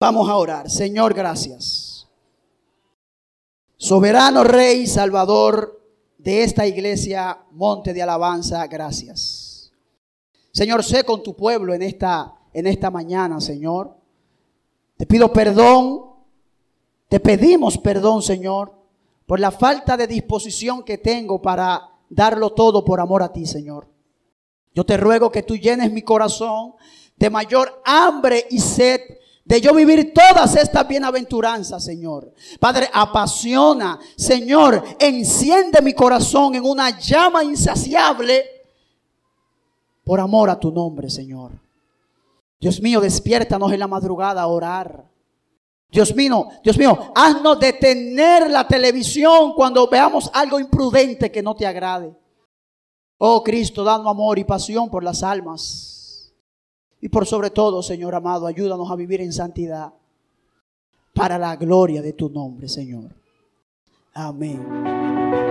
[0.00, 0.70] Vamos a orar.
[0.70, 1.85] Señor, gracias.
[3.78, 5.82] Soberano Rey, Salvador
[6.16, 9.70] de esta iglesia Monte de Alabanza, gracias.
[10.50, 13.94] Señor, sé con tu pueblo en esta, en esta mañana, Señor.
[14.96, 16.06] Te pido perdón,
[17.08, 18.72] te pedimos perdón, Señor,
[19.26, 23.88] por la falta de disposición que tengo para darlo todo por amor a ti, Señor.
[24.74, 26.76] Yo te ruego que tú llenes mi corazón
[27.16, 29.00] de mayor hambre y sed
[29.46, 32.32] de yo vivir todas estas bienaventuranzas, Señor.
[32.58, 38.44] Padre, apasiona, Señor, enciende mi corazón en una llama insaciable
[40.02, 41.52] por amor a tu nombre, Señor.
[42.60, 45.08] Dios mío, despiértanos en la madrugada a orar.
[45.92, 51.66] Dios mío, Dios mío, haznos detener la televisión cuando veamos algo imprudente que no te
[51.66, 52.12] agrade.
[53.18, 55.95] Oh Cristo, dando amor y pasión por las almas.
[57.00, 59.92] Y por sobre todo, Señor amado, ayúdanos a vivir en santidad
[61.14, 63.14] para la gloria de tu nombre, Señor.
[64.12, 65.45] Amén.